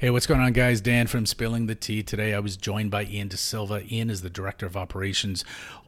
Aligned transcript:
Hey, 0.00 0.10
what's 0.10 0.28
going 0.28 0.40
on, 0.40 0.52
guys? 0.52 0.80
Dan 0.80 1.08
from 1.08 1.26
Spilling 1.26 1.66
the 1.66 1.74
Tea. 1.74 2.04
Today 2.04 2.32
I 2.32 2.38
was 2.38 2.56
joined 2.56 2.88
by 2.88 3.02
Ian 3.02 3.30
DaSilva. 3.30 3.90
Ian 3.90 4.10
is 4.10 4.22
the 4.22 4.30
Director 4.30 4.64
of 4.64 4.76
Operations 4.76 5.44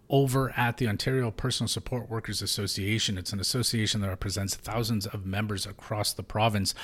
over 0.08 0.52
at 0.56 0.79
the 0.79 0.88
Ontario 0.88 1.30
Personal 1.30 1.68
Support 1.68 2.10
Workers 2.10 2.42
Association. 2.42 3.17
It's 3.17 3.33
an 3.33 3.38
association 3.38 4.00
that 4.00 4.08
represents 4.08 4.57
thousands 4.57 5.07
of 5.07 5.26
members 5.26 5.65
across 5.65 6.12
the 6.12 6.25
province 6.25 6.75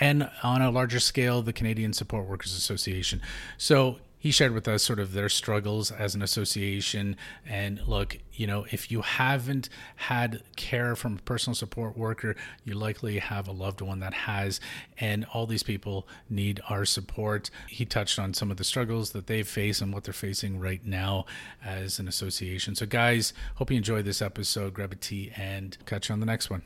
and 0.00 0.30
on 0.42 0.62
a 0.62 0.70
larger 0.70 1.00
scale, 1.00 1.42
the 1.42 1.52
Canadian 1.52 1.92
Support 1.92 2.26
Workers 2.26 2.56
Association. 2.56 3.20
So 3.58 3.98
he 4.20 4.30
shared 4.30 4.52
with 4.52 4.68
us 4.68 4.82
sort 4.82 5.00
of 5.00 5.14
their 5.14 5.30
struggles 5.30 5.90
as 5.90 6.14
an 6.14 6.20
association. 6.20 7.16
And 7.46 7.80
look, 7.86 8.18
you 8.34 8.46
know, 8.46 8.66
if 8.70 8.90
you 8.90 9.00
haven't 9.00 9.70
had 9.96 10.42
care 10.56 10.94
from 10.94 11.16
a 11.16 11.22
personal 11.22 11.54
support 11.54 11.96
worker, 11.96 12.36
you 12.62 12.74
likely 12.74 13.18
have 13.18 13.48
a 13.48 13.52
loved 13.52 13.80
one 13.80 13.98
that 14.00 14.12
has. 14.12 14.60
And 14.98 15.24
all 15.32 15.46
these 15.46 15.62
people 15.62 16.06
need 16.28 16.60
our 16.68 16.84
support. 16.84 17.50
He 17.66 17.86
touched 17.86 18.18
on 18.18 18.34
some 18.34 18.50
of 18.50 18.58
the 18.58 18.64
struggles 18.64 19.12
that 19.12 19.26
they 19.26 19.42
face 19.42 19.80
and 19.80 19.92
what 19.92 20.04
they're 20.04 20.12
facing 20.12 20.60
right 20.60 20.84
now 20.84 21.24
as 21.64 21.98
an 21.98 22.06
association. 22.06 22.74
So, 22.74 22.84
guys, 22.84 23.32
hope 23.54 23.70
you 23.70 23.78
enjoyed 23.78 24.04
this 24.04 24.20
episode. 24.20 24.74
Grab 24.74 24.92
a 24.92 24.96
tea 24.96 25.32
and 25.34 25.78
catch 25.86 26.10
you 26.10 26.12
on 26.12 26.20
the 26.20 26.26
next 26.26 26.50
one. 26.50 26.62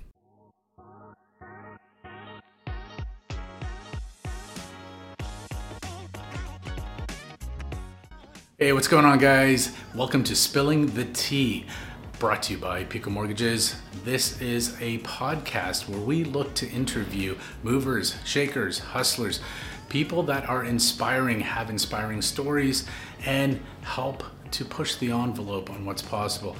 Hey, 8.56 8.72
what's 8.72 8.86
going 8.86 9.04
on, 9.04 9.18
guys? 9.18 9.72
Welcome 9.96 10.22
to 10.22 10.36
Spilling 10.36 10.86
the 10.94 11.06
Tea, 11.06 11.66
brought 12.20 12.44
to 12.44 12.52
you 12.52 12.58
by 12.60 12.84
Pico 12.84 13.10
Mortgages. 13.10 13.74
This 14.04 14.40
is 14.40 14.80
a 14.80 14.98
podcast 14.98 15.88
where 15.88 15.98
we 15.98 16.22
look 16.22 16.54
to 16.54 16.70
interview 16.70 17.36
movers, 17.64 18.14
shakers, 18.24 18.78
hustlers, 18.78 19.40
people 19.88 20.22
that 20.22 20.48
are 20.48 20.62
inspiring, 20.62 21.40
have 21.40 21.68
inspiring 21.68 22.22
stories, 22.22 22.86
and 23.27 23.60
help 23.82 24.22
to 24.52 24.64
push 24.64 24.94
the 24.97 25.10
envelope 25.10 25.69
on 25.69 25.84
what's 25.84 26.02
possible. 26.02 26.55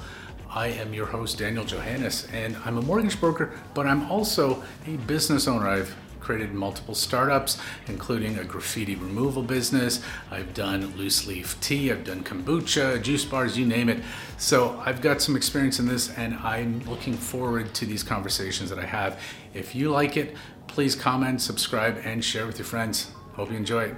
I 0.49 0.67
am 0.67 0.93
your 0.93 1.05
host, 1.05 1.37
Daniel 1.37 1.63
Johannes, 1.63 2.27
and 2.33 2.57
I'm 2.65 2.77
a 2.77 2.81
mortgage 2.81 3.17
broker, 3.21 3.53
but 3.73 3.87
I'm 3.87 4.11
also 4.11 4.61
a 4.85 4.97
business 5.07 5.47
owner. 5.47 5.69
I've 5.69 5.95
created 6.25 6.55
multiple 6.55 6.95
startups, 6.95 7.61
including 7.85 8.39
a 8.39 8.43
graffiti 8.43 8.95
removal 8.95 9.43
business. 9.43 10.01
I've 10.31 10.55
done 10.55 10.97
loose 10.97 11.27
leaf 11.27 11.55
tea, 11.61 11.91
I've 11.91 12.03
done 12.03 12.23
kombucha, 12.23 13.01
juice 13.03 13.23
bars, 13.23 13.55
you 13.57 13.67
name 13.67 13.89
it. 13.89 14.01
So 14.39 14.81
I've 14.83 15.01
got 15.01 15.21
some 15.21 15.35
experience 15.35 15.77
in 15.77 15.85
this, 15.85 16.09
and 16.17 16.33
I'm 16.35 16.83
looking 16.89 17.13
forward 17.13 17.75
to 17.75 17.85
these 17.85 18.01
conversations 18.01 18.71
that 18.71 18.79
I 18.79 18.85
have. 18.85 19.21
If 19.53 19.75
you 19.75 19.91
like 19.91 20.17
it, 20.17 20.35
please 20.65 20.95
comment, 20.95 21.41
subscribe, 21.41 22.01
and 22.03 22.25
share 22.25 22.47
with 22.47 22.57
your 22.57 22.65
friends. 22.65 23.11
Hope 23.33 23.51
you 23.51 23.57
enjoy 23.57 23.83
it. 23.83 23.95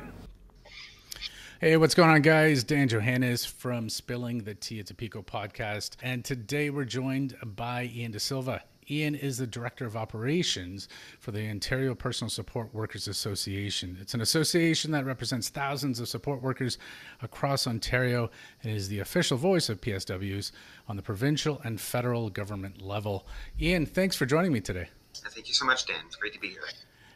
Hey, 1.62 1.78
what's 1.78 1.95
going 1.95 2.09
on, 2.09 2.22
guys? 2.22 2.64
Dan 2.66 2.89
Johannes 2.89 3.45
from 3.45 3.89
Spilling 3.89 4.39
the 4.39 4.53
Tea. 4.53 4.80
It's 4.80 4.91
a 4.91 4.94
Pico 4.94 5.23
podcast. 5.23 5.95
And 6.03 6.25
today 6.25 6.69
we're 6.69 6.86
joined 6.86 7.38
by 7.41 7.89
Ian 7.95 8.12
DaSilva. 8.12 8.62
Ian 8.90 9.16
is 9.16 9.38
the 9.38 9.48
Director 9.48 9.86
of 9.86 9.98
Operations 9.98 10.88
for 11.20 11.32
the 11.32 11.50
Ontario 11.50 11.94
Personal 11.94 12.30
Support 12.30 12.74
Workers 12.74 13.08
Association. 13.08 13.98
It's 14.00 14.14
an 14.14 14.22
association 14.22 14.92
that 14.92 15.06
represents 15.06 15.50
thousands 15.50 16.00
of 16.00 16.08
support 16.08 16.42
workers 16.42 16.78
across 17.22 17.68
Ontario 17.68 18.30
and 18.64 18.72
is 18.72 18.88
the 18.88 19.00
official 19.00 19.38
voice 19.38 19.68
of 19.68 19.82
PSWs 19.82 20.52
on 20.88 20.96
the 20.96 21.02
provincial 21.02 21.60
and 21.66 21.82
federal 21.82 22.30
government 22.30 22.82
level. 22.82 23.28
Ian, 23.60 23.86
thanks 23.86 24.16
for 24.16 24.26
joining 24.26 24.54
me 24.54 24.62
today. 24.62 24.88
Thank 25.14 25.50
you 25.50 25.54
so 25.54 25.66
much, 25.66 25.86
Dan. 25.86 25.98
It's 26.06 26.16
great 26.16 26.34
to 26.34 26.40
be 26.40 26.50
here. 26.50 26.62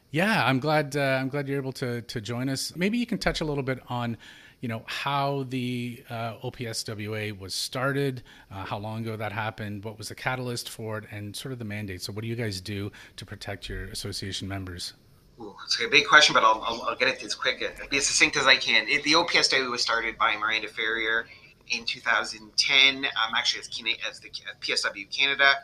Yeah, 0.10 0.46
I'm 0.46 0.60
glad. 0.60 0.98
Uh, 0.98 1.20
I'm 1.22 1.30
glad 1.30 1.48
you're 1.48 1.58
able 1.58 1.72
to 1.74 2.02
to 2.02 2.20
join 2.20 2.50
us. 2.50 2.76
Maybe 2.76 2.98
you 2.98 3.06
can 3.06 3.18
touch 3.18 3.40
a 3.40 3.46
little 3.46 3.64
bit 3.64 3.80
on 3.88 4.18
you 4.62 4.68
know 4.68 4.84
how 4.86 5.46
the 5.50 6.04
uh, 6.10 6.36
OPSWA 6.44 7.38
was 7.38 7.54
started, 7.54 8.24
uh, 8.52 8.64
how 8.64 8.78
long 8.78 9.02
ago 9.02 9.18
that 9.18 9.32
happened, 9.32 9.84
what 9.84 9.98
was 9.98 10.10
the 10.10 10.16
catalyst 10.16 10.70
for 10.70 11.00
it, 11.00 11.06
and 11.12 11.36
sort 11.36 11.52
of 11.52 11.60
the 11.60 11.66
mandate. 11.66 12.02
So, 12.02 12.14
what 12.14 12.22
do 12.22 12.28
you 12.28 12.36
guys 12.36 12.62
do 12.62 12.92
to 13.18 13.26
protect 13.26 13.68
your 13.68 13.86
association 13.86 14.48
members? 14.48 14.94
Ooh, 15.40 15.56
it's 15.66 15.82
a 15.82 15.88
big 15.88 16.06
question, 16.06 16.34
but 16.34 16.44
I'll, 16.44 16.62
I'll, 16.64 16.82
I'll 16.84 16.96
get 16.96 17.08
it 17.08 17.24
as 17.24 17.34
quick, 17.34 17.64
uh, 17.64 17.86
be 17.90 17.98
as 17.98 18.06
succinct 18.06 18.38
as 18.38 18.46
I 18.46 18.56
can. 18.56 18.88
It, 18.88 19.04
the 19.04 19.14
OPSWA 19.14 19.70
was 19.70 19.82
started 19.82 20.16
by 20.18 20.38
Miranda 20.38 20.68
Ferrier 20.68 21.26
in 21.70 21.84
2010, 21.84 22.98
um, 22.98 23.12
actually 23.36 23.62
as, 23.62 23.70
as 24.08 24.20
the 24.20 24.30
PSW 24.62 25.10
Canada. 25.10 25.56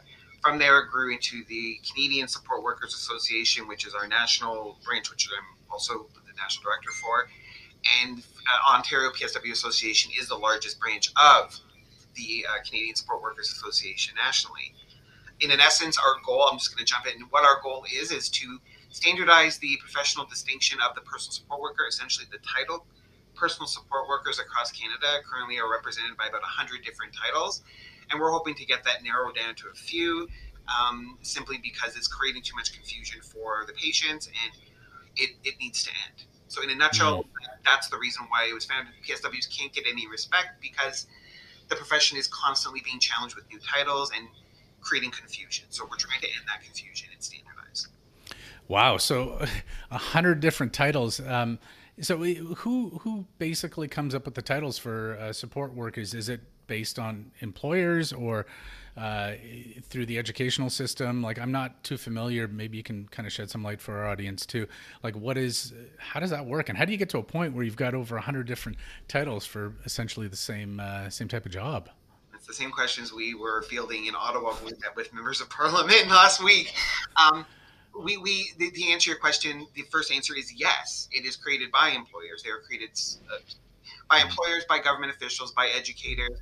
From 0.42 0.58
there, 0.58 0.80
it 0.80 0.90
grew 0.90 1.14
into 1.14 1.44
the 1.46 1.80
Canadian 1.88 2.28
Support 2.28 2.64
Workers 2.64 2.96
Association, 2.96 3.68
which 3.68 3.86
is 3.86 3.94
our 3.94 4.08
national 4.08 4.80
branch, 4.86 5.12
which 5.12 5.28
I'm 5.38 5.72
also 5.72 6.08
the 6.16 6.34
national 6.42 6.64
director 6.64 6.90
for 6.92 7.28
and 8.02 8.20
uh, 8.20 8.76
Ontario 8.76 9.12
PSW 9.12 9.52
Association 9.52 10.12
is 10.20 10.28
the 10.28 10.36
largest 10.36 10.80
branch 10.80 11.12
of 11.22 11.60
the 12.16 12.46
uh, 12.50 12.64
Canadian 12.66 12.96
Support 12.96 13.22
Workers 13.22 13.52
Association 13.52 14.16
nationally. 14.16 14.74
In 15.40 15.52
an 15.52 15.60
essence, 15.60 15.98
our 15.98 16.16
goal, 16.26 16.48
I'm 16.50 16.58
just 16.58 16.76
going 16.76 16.86
to 16.86 16.92
jump 16.92 17.06
in, 17.06 17.22
what 17.30 17.44
our 17.44 17.62
goal 17.62 17.86
is, 17.94 18.12
is 18.12 18.30
to 18.30 18.60
standardize 18.90 19.60
the 19.60 19.78
professional 19.80 20.26
distinction 20.26 20.80
of 20.88 20.96
the 20.96 21.02
personal 21.02 21.32
support 21.32 21.62
worker, 21.62 21.86
essentially 21.88 22.26
the 22.32 22.40
title. 22.40 22.86
Personal 23.36 23.68
support 23.68 24.08
workers 24.08 24.40
across 24.40 24.72
Canada 24.72 25.22
currently 25.30 25.60
are 25.60 25.70
represented 25.70 26.18
by 26.18 26.26
about 26.26 26.42
100 26.42 26.84
different 26.84 27.14
titles, 27.14 27.62
and 28.10 28.20
we're 28.20 28.32
hoping 28.32 28.56
to 28.56 28.66
get 28.66 28.84
that 28.84 29.04
narrowed 29.04 29.36
down 29.36 29.54
to 29.56 29.66
a 29.72 29.76
few 29.76 30.28
um, 30.68 31.18
simply 31.22 31.60
because 31.62 31.96
it's 31.96 32.08
creating 32.08 32.42
too 32.42 32.56
much 32.56 32.74
confusion 32.74 33.22
for 33.22 33.64
the 33.68 33.74
patients 33.74 34.28
and 34.28 34.54
it, 35.16 35.32
it 35.44 35.56
needs 35.60 35.84
to 35.84 35.92
end. 36.08 36.26
So, 36.48 36.64
in 36.64 36.70
a 36.70 36.76
nutshell, 36.76 37.24
mm-hmm. 37.24 37.47
That's 37.68 37.90
the 37.90 37.98
reason 37.98 38.26
why 38.30 38.48
it 38.50 38.54
was 38.54 38.66
founded. 38.66 38.94
PSWs 39.06 39.48
can't 39.56 39.74
get 39.74 39.86
any 39.90 40.08
respect 40.08 40.62
because 40.62 41.08
the 41.70 41.76
profession 41.76 42.18
is 42.18 42.28
constantly 42.28 42.82
being 42.84 43.00
challenged 43.00 43.36
with 43.36 43.50
new 43.52 43.60
titles 43.60 44.12
and 44.16 44.28
creating 44.82 45.12
confusion. 45.12 45.66
So, 45.70 45.86
we're 45.90 45.98
trying 45.98 46.22
to 46.22 46.28
end 46.28 46.46
that 46.48 46.64
confusion 46.64 47.10
and 47.14 47.22
standardize. 47.22 47.88
Wow! 48.68 48.98
So, 48.98 49.46
a 49.92 49.98
hundred 49.98 50.40
different 50.40 50.74
titles. 50.74 51.20
Um, 51.20 51.60
so, 52.00 52.18
who 52.18 53.00
who 53.02 53.26
basically 53.38 53.88
comes 53.88 54.16
up 54.16 54.26
with 54.26 54.36
the 54.36 54.42
titles 54.42 54.78
for 54.78 55.18
uh, 55.20 55.34
support 55.34 55.74
workers? 55.74 56.14
Is 56.14 56.30
it 56.30 56.42
based 56.68 57.00
on 57.00 57.32
employers 57.40 58.14
or 58.14 58.46
uh, 58.98 59.34
through 59.84 60.06
the 60.06 60.18
educational 60.18 60.70
system? 60.70 61.22
Like, 61.22 61.40
I'm 61.40 61.52
not 61.52 61.84
too 61.84 61.98
familiar. 61.98 62.48
Maybe 62.48 62.78
you 62.78 62.84
can 62.84 63.08
kind 63.08 63.28
of 63.28 63.32
shed 63.32 63.50
some 63.50 63.64
light 63.64 63.80
for 63.80 63.98
our 63.98 64.08
audience 64.08 64.46
too. 64.46 64.68
Like, 65.04 65.16
what 65.16 65.38
is, 65.38 65.74
how 65.98 66.20
does 66.20 66.32
that 66.32 66.46
work, 66.46 66.70
and 66.70 66.78
how 66.78 66.86
do 66.86 66.92
you 66.92 66.98
get 66.98 67.10
to 67.10 67.20
a 67.20 67.24
point 67.24 67.54
where 67.54 67.64
you've 67.64 67.76
got 67.76 67.94
over 67.94 68.18
hundred 68.18 68.48
different 68.48 68.78
titles 69.08 69.46
for 69.46 69.74
essentially 69.86 70.28
the 70.28 70.36
same 70.36 70.80
uh, 70.80 71.10
same 71.10 71.28
type 71.28 71.46
of 71.46 71.52
job? 71.52 71.90
It's 72.34 72.48
the 72.48 72.54
same 72.54 72.72
questions 72.72 73.14
we 73.14 73.34
were 73.34 73.64
fielding 73.64 74.06
in 74.06 74.16
Ottawa 74.16 74.56
with, 74.64 74.80
with 74.96 75.14
members 75.14 75.42
of 75.42 75.50
Parliament 75.50 76.08
last 76.10 76.44
week. 76.44 76.74
Um, 77.22 77.46
we, 78.04 78.18
we 78.18 78.52
the, 78.58 78.70
the, 78.72 78.92
answer 78.92 79.06
to 79.06 79.10
your 79.12 79.20
question, 79.20 79.66
the 79.74 79.84
first 79.92 80.12
answer 80.12 80.36
is 80.36 80.54
yes. 80.56 81.10
It 81.12 81.26
is 81.26 81.36
created 81.36 81.72
by 81.72 81.90
employers. 81.90 82.44
They 82.44 82.52
are 82.52 82.60
created 82.60 82.92
uh, 83.32 83.38
by 84.10 84.20
employers, 84.20 84.66
by 84.70 84.80
government 84.80 85.14
officials, 85.14 85.52
by 85.52 85.68
educators, 85.76 86.40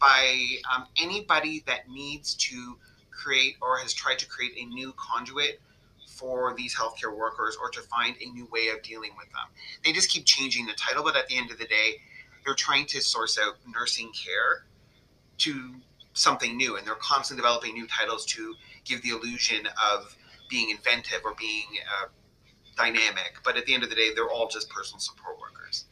by 0.00 0.36
um, 0.74 0.86
anybody 1.00 1.62
that 1.66 1.88
needs 1.88 2.34
to 2.34 2.78
create 3.10 3.56
or 3.62 3.78
has 3.78 3.92
tried 3.92 4.18
to 4.18 4.26
create 4.26 4.52
a 4.58 4.66
new 4.66 4.94
conduit 4.96 5.60
for 6.06 6.54
these 6.56 6.74
healthcare 6.74 7.16
workers 7.16 7.56
or 7.60 7.70
to 7.70 7.80
find 7.82 8.16
a 8.20 8.30
new 8.30 8.46
way 8.46 8.68
of 8.68 8.82
dealing 8.82 9.10
with 9.16 9.26
them. 9.26 9.46
They 9.84 9.92
just 9.92 10.10
keep 10.10 10.24
changing 10.24 10.66
the 10.66 10.72
title, 10.74 11.04
but 11.04 11.16
at 11.16 11.26
the 11.28 11.36
end 11.36 11.50
of 11.50 11.58
the 11.58 11.66
day, 11.66 12.00
they're 12.44 12.54
trying 12.54 12.86
to 12.86 13.00
source 13.00 13.38
out 13.38 13.56
nursing 13.66 14.12
care 14.12 14.66
to 15.38 15.74
something 16.14 16.56
new, 16.56 16.76
and 16.76 16.86
they're 16.86 16.94
constantly 16.94 17.42
developing 17.42 17.74
new 17.74 17.86
titles 17.86 18.24
to 18.24 18.54
give 18.84 19.02
the 19.02 19.10
illusion 19.10 19.68
of 19.92 20.16
being 20.48 20.70
inventive 20.70 21.20
or 21.24 21.34
being 21.38 21.66
uh, 22.02 22.06
dynamic. 22.76 23.36
But 23.44 23.56
at 23.56 23.66
the 23.66 23.74
end 23.74 23.82
of 23.82 23.90
the 23.90 23.96
day, 23.96 24.10
they're 24.14 24.30
all 24.30 24.48
just 24.48 24.70
personal 24.70 25.00
support 25.00 25.38
workers. 25.38 25.84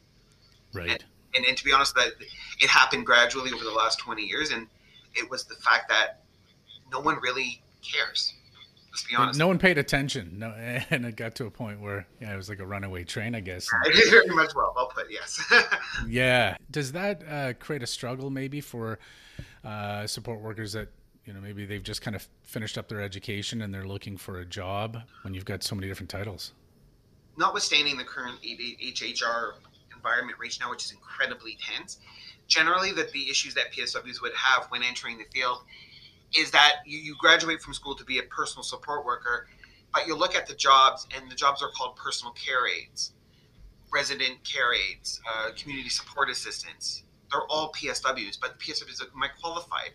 Right. 0.73 0.89
And 0.89 1.05
and, 1.35 1.45
and 1.45 1.57
to 1.57 1.63
be 1.63 1.71
honest, 1.71 1.95
that 1.95 2.13
it 2.61 2.69
happened 2.69 3.05
gradually 3.05 3.51
over 3.51 3.63
the 3.63 3.71
last 3.71 3.99
20 3.99 4.23
years, 4.23 4.51
and 4.51 4.67
it 5.13 5.29
was 5.29 5.45
the 5.45 5.55
fact 5.55 5.89
that 5.89 6.21
no 6.91 6.99
one 6.99 7.17
really 7.21 7.61
cares. 7.81 8.33
Let's 8.91 9.03
be 9.03 9.15
honest. 9.15 9.37
No 9.37 9.47
one 9.47 9.59
paid 9.59 9.77
attention. 9.77 10.39
No, 10.39 10.47
and 10.89 11.05
it 11.05 11.17
got 11.17 11.35
to 11.35 11.45
a 11.45 11.51
point 11.51 11.81
where 11.81 12.07
yeah, 12.21 12.33
it 12.33 12.37
was 12.37 12.47
like 12.47 12.59
a 12.59 12.65
runaway 12.65 13.03
train, 13.03 13.35
I 13.35 13.41
guess. 13.41 13.69
Very 14.09 14.27
much 14.27 14.55
well, 14.55 14.71
well 14.75 14.87
put. 14.87 15.07
Yes. 15.11 15.43
yeah. 16.07 16.55
Does 16.71 16.93
that 16.93 17.21
uh, 17.29 17.53
create 17.59 17.83
a 17.83 17.87
struggle 17.87 18.29
maybe 18.29 18.61
for 18.61 18.99
uh, 19.65 20.07
support 20.07 20.39
workers 20.39 20.71
that 20.73 20.87
you 21.25 21.33
know 21.33 21.41
maybe 21.41 21.65
they've 21.65 21.83
just 21.83 22.01
kind 22.01 22.15
of 22.15 22.25
finished 22.43 22.77
up 22.77 22.87
their 22.87 23.01
education 23.01 23.61
and 23.61 23.73
they're 23.73 23.87
looking 23.87 24.15
for 24.15 24.39
a 24.39 24.45
job 24.45 24.99
when 25.23 25.33
you've 25.33 25.45
got 25.45 25.61
so 25.61 25.75
many 25.75 25.87
different 25.87 26.09
titles? 26.09 26.53
Notwithstanding 27.37 27.97
the 27.97 28.05
current 28.05 28.41
HHR 28.41 29.55
environment 30.05 30.37
right 30.39 30.57
now, 30.59 30.69
which 30.69 30.85
is 30.85 30.91
incredibly 30.91 31.57
tense. 31.59 31.99
Generally, 32.47 32.91
that 32.93 33.11
the 33.11 33.29
issues 33.29 33.53
that 33.55 33.71
PSWs 33.73 34.21
would 34.21 34.33
have 34.35 34.65
when 34.69 34.83
entering 34.83 35.17
the 35.17 35.25
field 35.33 35.63
is 36.37 36.51
that 36.51 36.75
you, 36.85 36.99
you 36.99 37.15
graduate 37.19 37.61
from 37.61 37.73
school 37.73 37.95
to 37.95 38.05
be 38.05 38.19
a 38.19 38.23
personal 38.23 38.63
support 38.63 39.05
worker, 39.05 39.47
but 39.93 40.05
you 40.05 40.15
look 40.15 40.35
at 40.35 40.45
the 40.45 40.53
jobs, 40.53 41.07
and 41.15 41.29
the 41.31 41.35
jobs 41.35 41.63
are 41.63 41.69
called 41.69 41.95
personal 41.95 42.33
care 42.33 42.67
aides. 42.67 43.13
resident 43.91 44.43
care 44.43 44.73
aides, 44.73 45.21
uh, 45.31 45.51
community 45.57 45.89
support 45.89 46.29
assistants. 46.29 47.03
They're 47.31 47.47
all 47.49 47.71
PSWs, 47.71 48.37
but 48.39 48.59
the 48.59 48.65
PSWs 48.65 49.01
are 49.01 49.07
I 49.23 49.27
qualified? 49.41 49.91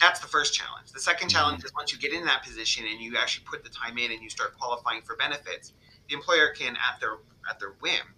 That's 0.00 0.20
the 0.20 0.28
first 0.28 0.54
challenge. 0.54 0.92
The 0.92 1.00
second 1.00 1.28
mm-hmm. 1.28 1.36
challenge 1.36 1.64
is 1.64 1.72
once 1.74 1.92
you 1.92 1.98
get 1.98 2.12
in 2.12 2.24
that 2.24 2.42
position 2.44 2.84
and 2.90 3.00
you 3.00 3.16
actually 3.16 3.44
put 3.44 3.62
the 3.64 3.70
time 3.70 3.98
in 3.98 4.12
and 4.12 4.22
you 4.22 4.30
start 4.30 4.56
qualifying 4.58 5.02
for 5.02 5.16
benefits, 5.16 5.72
the 6.08 6.14
employer 6.14 6.50
can 6.56 6.76
at 6.76 7.00
their 7.00 7.18
at 7.48 7.58
their 7.58 7.72
whim 7.80 8.14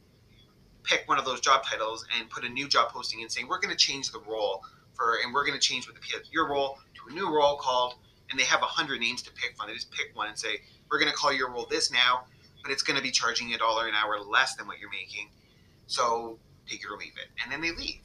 pick 0.85 1.09
one 1.09 1.19
of 1.19 1.25
those 1.25 1.41
job 1.41 1.65
titles 1.65 2.07
and 2.19 2.31
put 2.31 2.45
a 2.45 2.49
new 2.49 2.69
job 2.69 2.91
posting 2.91 3.21
in 3.21 3.29
saying 3.29 3.49
we're 3.49 3.61
going 3.61 3.75
to 3.75 3.77
change 3.77 4.13
the 4.13 4.21
role 4.21 4.63
for 4.95 5.17
and 5.25 5.35
we're 5.35 5.45
going 5.45 5.59
to 5.59 5.67
change 5.67 5.87
with 5.87 5.97
the 5.97 6.03
PS, 6.03 6.31
your 6.31 6.49
role 6.49 6.79
to 6.95 7.11
a 7.11 7.15
new 7.15 7.35
role 7.35 7.57
called 7.57 7.95
and 8.31 8.39
they 8.39 8.45
have 8.45 8.63
a 8.63 8.67
hundred 8.67 9.01
names 9.01 9.23
to 9.23 9.31
pick 9.33 9.57
from. 9.57 9.69
They 9.69 9.75
just 9.75 9.91
pick 9.91 10.15
one 10.15 10.29
and 10.29 10.39
say 10.39 10.61
we're 10.91 10.99
going 10.99 11.11
to 11.11 11.17
call 11.17 11.33
your 11.33 11.51
role 11.51 11.67
this 11.69 11.91
now, 11.91 12.25
but 12.63 12.73
it's 12.73 12.83
going 12.83 12.97
to 12.97 13.03
be 13.03 13.11
charging 13.11 13.53
a 13.55 13.59
dollar 13.59 13.89
an 13.89 13.95
hour 13.95 14.19
less 14.21 14.55
than 14.55 14.67
what 14.67 14.79
you're 14.79 14.91
making. 14.91 15.29
So 15.87 16.39
take 16.69 16.81
it 16.81 16.87
or 16.91 16.97
leave 16.97 17.13
it, 17.17 17.29
and 17.43 17.53
then 17.53 17.61
they 17.61 17.73
leave. 17.73 18.01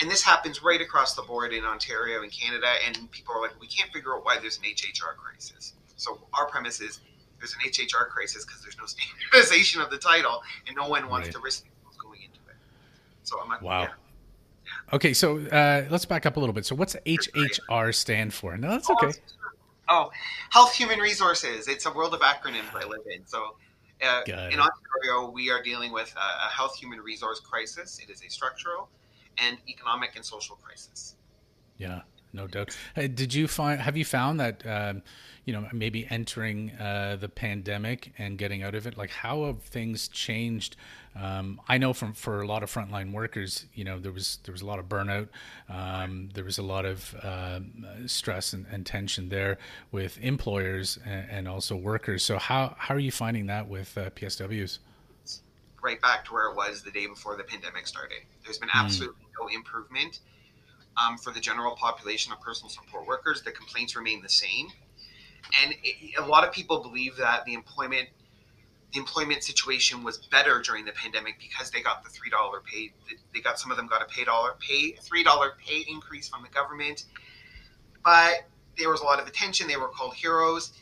And 0.00 0.10
this 0.10 0.22
happens 0.22 0.62
right 0.62 0.80
across 0.80 1.14
the 1.14 1.22
board 1.22 1.52
in 1.52 1.64
Ontario 1.64 2.22
and 2.22 2.32
Canada, 2.32 2.66
and 2.86 3.10
people 3.12 3.34
are 3.36 3.40
like, 3.40 3.52
we 3.60 3.68
can't 3.68 3.92
figure 3.92 4.16
out 4.16 4.24
why 4.24 4.38
there's 4.40 4.58
an 4.58 4.64
HHR 4.64 5.16
crisis. 5.16 5.74
So 5.96 6.18
our 6.32 6.46
premise 6.46 6.80
is 6.80 7.00
there's 7.38 7.54
an 7.54 7.60
HHR 7.70 8.08
crisis 8.08 8.44
because 8.44 8.62
there's 8.62 8.76
no 8.78 8.86
standardization 8.86 9.80
of 9.80 9.90
the 9.90 9.98
title, 9.98 10.42
and 10.66 10.76
no 10.76 10.88
one 10.88 11.08
wants 11.08 11.28
right. 11.28 11.34
to 11.34 11.38
risk 11.38 11.64
going 11.64 11.64
into 11.64 11.70
it. 11.70 11.73
So 13.24 13.40
I'm 13.40 13.48
like, 13.48 13.62
wow. 13.62 13.82
Yeah. 13.82 13.88
Okay, 14.92 15.12
so 15.12 15.38
uh, 15.38 15.84
let's 15.90 16.04
back 16.04 16.24
up 16.26 16.36
a 16.36 16.40
little 16.40 16.52
bit. 16.52 16.64
So, 16.64 16.74
what's 16.74 16.96
HHR 17.06 17.94
stand 17.94 18.32
for? 18.32 18.56
No, 18.56 18.70
that's 18.70 18.88
okay. 18.88 19.12
Oh, 19.88 20.10
Health 20.50 20.74
Human 20.74 20.98
Resources. 20.98 21.68
It's 21.68 21.84
a 21.84 21.92
world 21.92 22.14
of 22.14 22.20
acronyms 22.20 22.74
I 22.74 22.86
live 22.86 23.02
in. 23.10 23.26
So, 23.26 23.56
uh, 24.02 24.22
in 24.26 24.58
Ontario, 24.58 25.30
we 25.30 25.50
are 25.50 25.62
dealing 25.62 25.92
with 25.92 26.14
a, 26.16 26.46
a 26.46 26.50
health 26.50 26.76
human 26.76 27.00
resource 27.00 27.40
crisis. 27.40 28.00
It 28.02 28.10
is 28.10 28.22
a 28.22 28.30
structural 28.30 28.88
and 29.38 29.58
economic 29.68 30.16
and 30.16 30.24
social 30.24 30.56
crisis. 30.56 31.16
Yeah, 31.76 32.02
no 32.34 32.46
doubt. 32.46 32.76
did 32.94 33.32
you 33.32 33.48
find? 33.48 33.80
Have 33.80 33.96
you 33.96 34.04
found 34.04 34.40
that? 34.40 34.66
Um, 34.66 35.02
you 35.46 35.52
know, 35.52 35.68
maybe 35.74 36.06
entering 36.08 36.70
uh, 36.70 37.18
the 37.20 37.28
pandemic 37.28 38.14
and 38.16 38.38
getting 38.38 38.62
out 38.62 38.74
of 38.74 38.86
it. 38.86 38.96
Like, 38.96 39.10
how 39.10 39.44
have 39.44 39.60
things 39.60 40.08
changed 40.08 40.74
um, 41.16 41.60
I 41.68 41.78
know 41.78 41.92
from 41.92 42.12
for 42.12 42.40
a 42.40 42.46
lot 42.46 42.64
of 42.64 42.72
frontline 42.72 43.12
workers, 43.12 43.66
you 43.74 43.84
know, 43.84 44.00
there 44.00 44.10
was 44.10 44.38
there 44.44 44.52
was 44.52 44.62
a 44.62 44.66
lot 44.66 44.80
of 44.80 44.86
burnout. 44.86 45.28
Um, 45.68 46.28
there 46.34 46.44
was 46.44 46.58
a 46.58 46.62
lot 46.62 46.84
of 46.84 47.14
uh, 47.22 47.60
stress 48.06 48.52
and, 48.52 48.66
and, 48.70 48.84
tension 48.84 49.28
there 49.28 49.58
with 49.92 50.18
employers 50.20 50.98
and, 51.06 51.26
and, 51.30 51.48
also 51.48 51.76
workers. 51.76 52.24
So 52.24 52.38
how 52.38 52.74
how 52.78 52.96
are 52.96 53.00
you 53.00 53.12
finding 53.12 53.46
that 53.46 53.68
with 53.68 53.96
uh, 53.96 54.10
PSWs? 54.10 54.78
Right 55.82 56.00
back 56.00 56.24
to 56.24 56.32
where 56.32 56.50
it 56.50 56.56
was 56.56 56.82
the 56.82 56.90
day 56.90 57.06
before 57.06 57.36
the 57.36 57.44
pandemic 57.44 57.86
started. 57.86 58.18
There's 58.42 58.58
been 58.58 58.70
hmm. 58.72 58.84
absolutely 58.84 59.24
mm. 59.24 59.40
no 59.40 59.54
improvement 59.54 60.18
um, 61.02 61.18
for 61.18 61.32
the 61.32 61.40
general 61.40 61.74
population 61.76 62.32
of 62.32 62.40
personal 62.40 62.70
support 62.70 63.06
workers. 63.06 63.42
The 63.42 63.52
complaints 63.52 63.96
remain 63.96 64.22
the 64.22 64.28
same, 64.28 64.68
and 65.62 65.74
it, 65.82 66.18
a 66.18 66.26
lot 66.26 66.46
of 66.46 66.52
people 66.52 66.80
believe 66.80 67.16
that 67.16 67.44
the 67.44 67.54
employment 67.54 68.08
the 68.92 69.00
employment 69.00 69.42
situation 69.42 70.04
was 70.04 70.18
better 70.18 70.62
during 70.62 70.84
the 70.84 70.92
pandemic 70.92 71.34
because 71.40 71.68
they 71.70 71.82
got 71.82 72.04
the 72.04 72.10
three 72.10 72.30
dollar 72.30 72.60
pay. 72.60 72.92
They 73.32 73.40
got 73.40 73.58
some 73.58 73.70
of 73.70 73.76
them 73.76 73.88
got 73.88 74.02
a 74.02 74.06
pay 74.06 74.24
dollar 74.24 74.54
pay 74.60 74.92
three 74.92 75.24
dollar 75.24 75.54
pay 75.64 75.84
increase 75.88 76.28
from 76.28 76.42
the 76.42 76.48
government, 76.48 77.04
but 78.04 78.46
there 78.78 78.88
was 78.88 79.00
a 79.00 79.04
lot 79.04 79.20
of 79.20 79.26
attention. 79.26 79.66
They 79.66 79.76
were 79.76 79.88
called 79.88 80.14
heroes, 80.14 80.72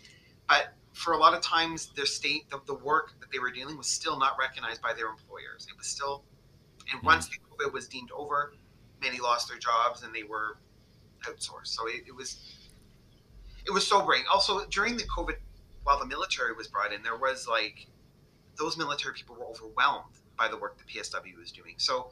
but 0.49 0.75
for 0.93 1.15
a 1.15 1.17
lot 1.17 1.35
of 1.35 1.41
times, 1.41 1.91
their 1.97 2.07
state 2.07 2.49
the, 2.51 2.61
the 2.67 2.75
work 2.75 3.13
that 3.21 3.31
they 3.33 3.39
were 3.39 3.51
dealing 3.51 3.79
was 3.79 3.87
still 3.87 4.19
not 4.19 4.37
recognized 4.39 4.83
by 4.83 4.93
their 4.93 5.09
employers. 5.09 5.67
It 5.71 5.77
was 5.79 5.87
still, 5.87 6.23
and 6.91 7.01
hmm. 7.01 7.07
once 7.07 7.29
the 7.29 7.37
COVID 7.37 7.73
was 7.73 7.89
deemed 7.89 8.11
over, 8.13 8.53
many 9.03 9.21
lost 9.21 9.49
their 9.49 9.59
jobs 9.59 10.03
and 10.03 10.15
they 10.15 10.23
were 10.23 10.59
outsourced. 11.27 11.69
So 11.69 11.87
it, 11.89 12.05
it 12.07 12.15
was 12.15 12.39
it 13.67 13.71
was 13.73 13.87
sobering. 13.87 14.23
Also 14.33 14.65
during 14.67 14.97
the 14.97 15.05
COVID, 15.05 15.37
while 15.85 15.99
the 15.99 16.07
military 16.07 16.55
was 16.55 16.69
brought 16.69 16.93
in, 16.93 17.03
there 17.03 17.17
was 17.17 17.47
like 17.47 17.87
those 18.59 18.77
military 18.77 19.15
people 19.15 19.37
were 19.37 19.47
overwhelmed 19.47 20.15
by 20.39 20.49
the 20.49 20.57
work 20.57 20.79
the 20.79 20.85
PSW 20.85 21.39
was 21.39 21.53
doing. 21.53 21.75
So 21.77 22.11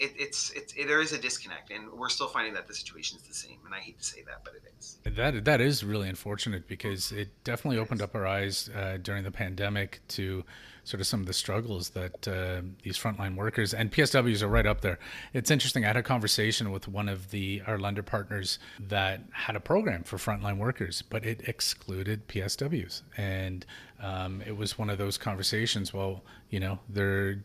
it, 0.00 0.14
it's 0.18 0.50
it's 0.52 0.72
it, 0.72 0.88
there 0.88 1.00
is 1.00 1.12
a 1.12 1.18
disconnect, 1.18 1.70
and 1.70 1.92
we're 1.92 2.08
still 2.08 2.26
finding 2.26 2.54
that 2.54 2.66
the 2.66 2.74
situation 2.74 3.18
is 3.18 3.22
the 3.24 3.34
same. 3.34 3.58
And 3.66 3.74
I 3.74 3.78
hate 3.78 3.98
to 3.98 4.04
say 4.04 4.22
that, 4.26 4.42
but 4.44 4.54
it 4.54 4.62
is. 4.78 4.98
That 5.16 5.44
that 5.44 5.60
is 5.60 5.84
really 5.84 6.08
unfortunate 6.08 6.66
because 6.66 7.12
it 7.12 7.28
definitely 7.44 7.78
opened 7.78 8.00
up 8.00 8.14
our 8.14 8.26
eyes 8.26 8.70
uh, 8.74 8.96
during 9.02 9.24
the 9.24 9.30
pandemic 9.30 10.00
to 10.08 10.42
sort 10.84 11.00
of 11.00 11.06
some 11.06 11.20
of 11.20 11.26
the 11.26 11.34
struggles 11.34 11.90
that 11.90 12.26
uh, 12.26 12.62
these 12.82 12.98
frontline 12.98 13.36
workers 13.36 13.74
and 13.74 13.92
PSWs 13.92 14.42
are 14.42 14.48
right 14.48 14.66
up 14.66 14.80
there. 14.80 14.98
It's 15.34 15.50
interesting. 15.50 15.84
I 15.84 15.88
had 15.88 15.98
a 15.98 16.02
conversation 16.02 16.72
with 16.72 16.88
one 16.88 17.08
of 17.08 17.30
the 17.30 17.62
our 17.66 17.78
lender 17.78 18.02
partners 18.02 18.58
that 18.88 19.20
had 19.32 19.54
a 19.54 19.60
program 19.60 20.02
for 20.02 20.16
frontline 20.16 20.56
workers, 20.56 21.02
but 21.02 21.26
it 21.26 21.42
excluded 21.46 22.26
PSWs, 22.26 23.02
and 23.18 23.66
um, 24.02 24.42
it 24.46 24.56
was 24.56 24.78
one 24.78 24.88
of 24.88 24.96
those 24.96 25.18
conversations. 25.18 25.92
Well, 25.92 26.24
you 26.48 26.58
know, 26.58 26.78
they're 26.88 27.44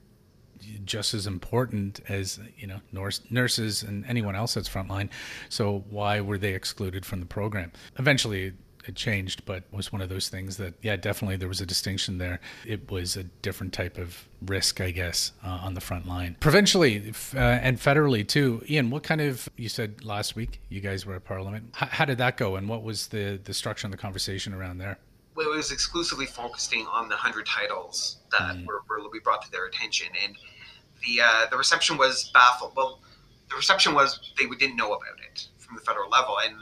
just 0.86 1.14
as 1.14 1.28
important 1.28 2.02
as 2.08 2.40
you 2.58 2.68
know 2.68 2.80
nurse, 2.92 3.22
nurses 3.30 3.84
and 3.84 4.06
anyone 4.06 4.36
else 4.36 4.54
that's 4.54 4.70
frontline. 4.70 5.10
So 5.50 5.84
why 5.90 6.22
were 6.22 6.38
they 6.38 6.54
excluded 6.54 7.06
from 7.06 7.20
the 7.20 7.26
program? 7.26 7.72
Eventually, 7.98 8.54
it 8.88 8.96
changed, 8.96 9.46
but 9.46 9.64
was 9.72 9.92
one 9.92 10.02
of 10.02 10.10
those 10.10 10.30
things 10.30 10.58
that 10.58 10.74
yeah, 10.82 10.96
definitely 10.96 11.38
there 11.38 11.48
was 11.48 11.62
a 11.62 11.66
distinction 11.66 12.18
there. 12.18 12.40
It 12.66 12.90
was 12.92 13.18
a 13.18 13.24
different 13.24 13.74
type 13.74 13.98
of 13.98 14.28
risk, 14.46 14.82
I 14.82 14.92
guess, 14.92 15.32
uh, 15.44 15.50
on 15.50 15.74
the 15.74 15.82
front 15.82 16.08
line, 16.08 16.38
provincially 16.40 17.14
uh, 17.34 17.40
and 17.40 17.78
federally 17.78 18.28
too. 18.28 18.64
Ian, 18.70 18.90
what 18.90 19.04
kind 19.04 19.22
of 19.22 19.50
you 19.58 19.70
said 19.70 20.04
last 20.04 20.36
week 20.36 20.62
you 20.70 20.82
guys 20.82 21.06
were 21.06 21.16
at 21.16 21.26
Parliament? 21.26 21.74
H- 21.82 21.90
how 21.90 22.06
did 22.06 22.18
that 22.20 22.38
go, 22.38 22.56
and 22.56 22.70
what 22.70 22.84
was 22.84 23.08
the 23.08 23.40
the 23.44 23.54
structure 23.54 23.88
and 23.88 23.94
the 23.94 23.98
conversation 23.98 24.54
around 24.54 24.78
there? 24.78 25.00
Well, 25.36 25.52
it 25.52 25.56
was 25.56 25.72
exclusively 25.72 26.26
focusing 26.26 26.88
on 26.88 27.10
the 27.10 27.16
hundred 27.16 27.46
titles 27.46 28.18
that 28.32 28.56
mm. 28.56 28.66
were, 28.66 28.84
were 28.88 29.10
we 29.12 29.20
brought 29.20 29.42
to 29.44 29.52
their 29.52 29.66
attention, 29.66 30.08
and 30.24 30.36
the 31.04 31.22
uh, 31.22 31.50
the 31.50 31.58
reception 31.58 31.98
was 31.98 32.30
baffled. 32.34 32.74
Well, 32.76 33.00
the 33.50 33.56
reception 33.56 33.94
was 33.94 34.20
they 34.38 34.46
didn't 34.46 34.76
know 34.76 34.94
about 34.94 35.20
it 35.32 35.48
from 35.58 35.76
the 35.76 35.82
federal 35.82 36.10
level, 36.10 36.38
and 36.46 36.56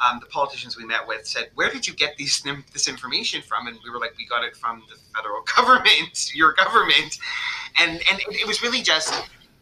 um, 0.00 0.18
the 0.20 0.26
politicians 0.26 0.76
we 0.76 0.84
met 0.84 1.06
with 1.06 1.26
said, 1.26 1.50
"Where 1.54 1.70
did 1.70 1.86
you 1.86 1.94
get 1.94 2.16
these 2.16 2.42
this 2.72 2.88
information 2.88 3.42
from?" 3.42 3.66
And 3.66 3.78
we 3.84 3.90
were 3.90 3.98
like, 3.98 4.16
"We 4.16 4.26
got 4.26 4.44
it 4.44 4.56
from 4.56 4.82
the 4.88 4.96
federal 5.14 5.42
government, 5.56 6.34
your 6.34 6.52
government," 6.52 7.18
and 7.78 7.92
and 8.10 8.20
it, 8.20 8.42
it 8.42 8.46
was 8.46 8.62
really 8.62 8.82
just 8.82 9.14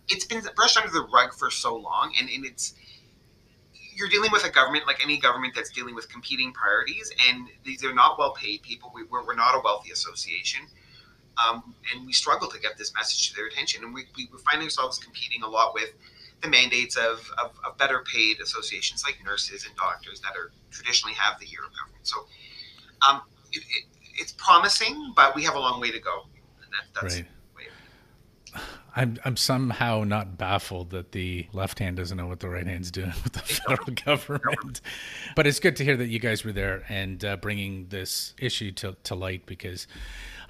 it's 0.09 0.25
been 0.25 0.43
brushed 0.57 0.77
under 0.77 0.91
the 0.91 1.07
rug 1.13 1.35
for 1.35 1.51
so 1.51 1.77
long, 1.77 2.15
and, 2.19 2.29
and 2.31 2.45
it's 2.45 2.75
you're 3.95 4.09
dealing 4.09 4.31
with 4.31 4.45
a 4.45 4.51
government 4.51 4.87
like 4.87 5.03
any 5.03 5.19
government 5.19 5.55
that's 5.55 5.71
dealing 5.71 5.95
with 5.95 6.09
competing 6.09 6.53
priorities, 6.53 7.13
and 7.29 7.49
these 7.65 7.85
are 7.85 7.93
not 7.93 8.19
well 8.19 8.33
paid 8.33 8.63
people. 8.63 8.93
We, 8.95 9.03
we're, 9.05 9.27
we're 9.27 9.35
not 9.35 9.57
a 9.57 9.61
wealthy 9.63 9.91
association. 9.91 10.61
Um, 11.47 11.75
and 11.93 12.07
we 12.07 12.13
struggle 12.13 12.49
to 12.49 12.59
get 12.59 12.77
this 12.77 12.93
message 12.95 13.31
to 13.31 13.37
their 13.37 13.47
attention. 13.47 13.85
And 13.85 13.95
we, 13.95 14.07
we 14.17 14.29
find 14.51 14.63
ourselves 14.63 14.99
competing 14.99 15.43
a 15.43 15.49
lot 15.49 15.75
with 15.75 15.93
the 16.43 16.49
mandates 16.49 16.97
of, 16.97 17.31
of, 17.39 17.53
of, 17.67 17.77
better 17.79 18.05
paid 18.13 18.41
associations 18.41 19.03
like 19.05 19.19
nurses 19.25 19.67
and 19.67 19.75
doctors 19.77 20.21
that 20.21 20.37
are 20.37 20.53
traditionally 20.71 21.15
have 21.15 21.39
the 21.41 21.47
ear 21.47 21.61
of 21.67 21.73
government. 21.77 22.07
So 22.07 22.27
um, 23.09 23.23
it, 23.53 23.59
it, 23.59 23.85
it's 24.15 24.33
promising, 24.33 25.13
but 25.17 25.35
we 25.35 25.43
have 25.43 25.57
a 25.57 25.59
long 25.59 25.81
way 25.81 25.91
to 25.91 25.99
go. 25.99 26.27
And 26.63 26.73
that, 26.73 27.01
that's 27.01 27.17
right. 27.17 27.27
I'm 28.97 29.17
I'm 29.25 29.37
somehow 29.37 30.03
not 30.03 30.39
baffled 30.39 30.91
that 30.91 31.13
the 31.13 31.47
left 31.53 31.79
hand 31.79 31.99
doesn't 31.99 32.17
know 32.17 32.27
what 32.27 32.41
the 32.41 32.49
right 32.49 32.67
hand's 32.67 32.91
doing 32.91 33.13
with 33.23 33.33
the 33.33 33.41
federal 33.41 33.93
government. 33.93 34.81
But 35.37 35.47
it's 35.47 35.61
good 35.61 35.77
to 35.77 35.85
hear 35.85 35.97
that 35.97 36.09
you 36.09 36.19
guys 36.19 36.45
were 36.45 36.53
there 36.53 36.85
and 36.89 37.25
uh, 37.25 37.37
bringing 37.37 37.87
this 37.91 38.35
issue 38.39 38.73
to, 38.73 38.97
to 39.05 39.15
light 39.15 39.47
because 39.47 39.87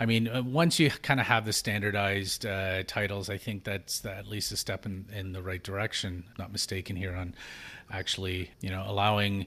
I 0.01 0.07
mean, 0.07 0.29
uh, 0.29 0.43
once 0.43 0.79
you 0.79 0.91
kind 0.91 1.19
of 1.19 1.27
have 1.27 1.45
the 1.45 1.53
standardized 1.53 2.47
uh, 2.47 2.85
titles, 2.85 3.29
I 3.29 3.37
think 3.37 3.65
that's 3.65 4.05
at 4.05 4.29
least 4.29 4.53
a 4.53 4.57
step 4.57 4.87
in, 4.87 5.07
in 5.13 5.33
the 5.33 5.43
right 5.43 5.63
direction. 5.63 6.25
Not 6.39 6.53
mistaken 6.53 6.95
here 6.97 7.15
on 7.15 7.35
actually, 7.91 8.51
you 8.61 8.71
know, 8.71 8.85
allowing 8.87 9.47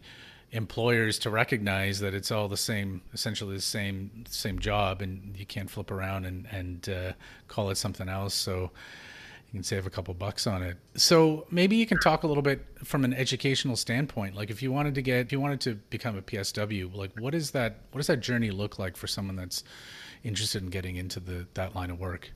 employers 0.52 1.18
to 1.20 1.30
recognize 1.30 2.02
that 2.02 2.14
it's 2.14 2.32
all 2.32 2.50
the 2.50 2.58
same, 2.58 3.02
essentially 3.14 3.56
the 3.56 3.62
same 3.62 4.26
same 4.28 4.60
job, 4.60 5.02
and 5.02 5.36
you 5.38 5.46
can't 5.46 5.70
flip 5.70 5.90
around 5.90 6.26
and 6.26 6.46
and 6.52 6.90
uh, 6.90 7.14
call 7.48 7.70
it 7.70 7.76
something 7.76 8.10
else. 8.10 8.34
So 8.34 8.72
you 9.52 9.58
can 9.58 9.64
save 9.64 9.86
a 9.86 9.90
couple 9.90 10.14
bucks 10.14 10.48
on 10.48 10.64
it. 10.64 10.78
So 10.96 11.46
maybe 11.50 11.78
you 11.78 11.86
can 11.86 12.00
talk 12.00 12.24
a 12.24 12.28
little 12.28 12.44
bit 12.44 12.66
from 12.84 13.06
an 13.06 13.14
educational 13.14 13.76
standpoint. 13.76 14.36
Like 14.36 14.50
if 14.50 14.62
you 14.62 14.72
wanted 14.72 14.96
to 14.96 15.02
get, 15.02 15.26
if 15.26 15.32
you 15.32 15.40
wanted 15.40 15.62
to 15.62 15.76
become 15.90 16.18
a 16.18 16.22
PSW, 16.22 16.94
like 16.94 17.18
what 17.20 17.34
is 17.34 17.52
that? 17.52 17.78
What 17.92 18.00
does 18.00 18.08
that 18.08 18.20
journey 18.20 18.52
look 18.52 18.80
like 18.80 18.98
for 18.98 19.08
someone 19.08 19.38
that's 19.38 19.64
interested 20.24 20.62
in 20.62 20.70
getting 20.70 20.96
into 20.96 21.20
the 21.20 21.48
that 21.54 21.76
line 21.76 21.90
of 21.90 22.00
work? 22.00 22.32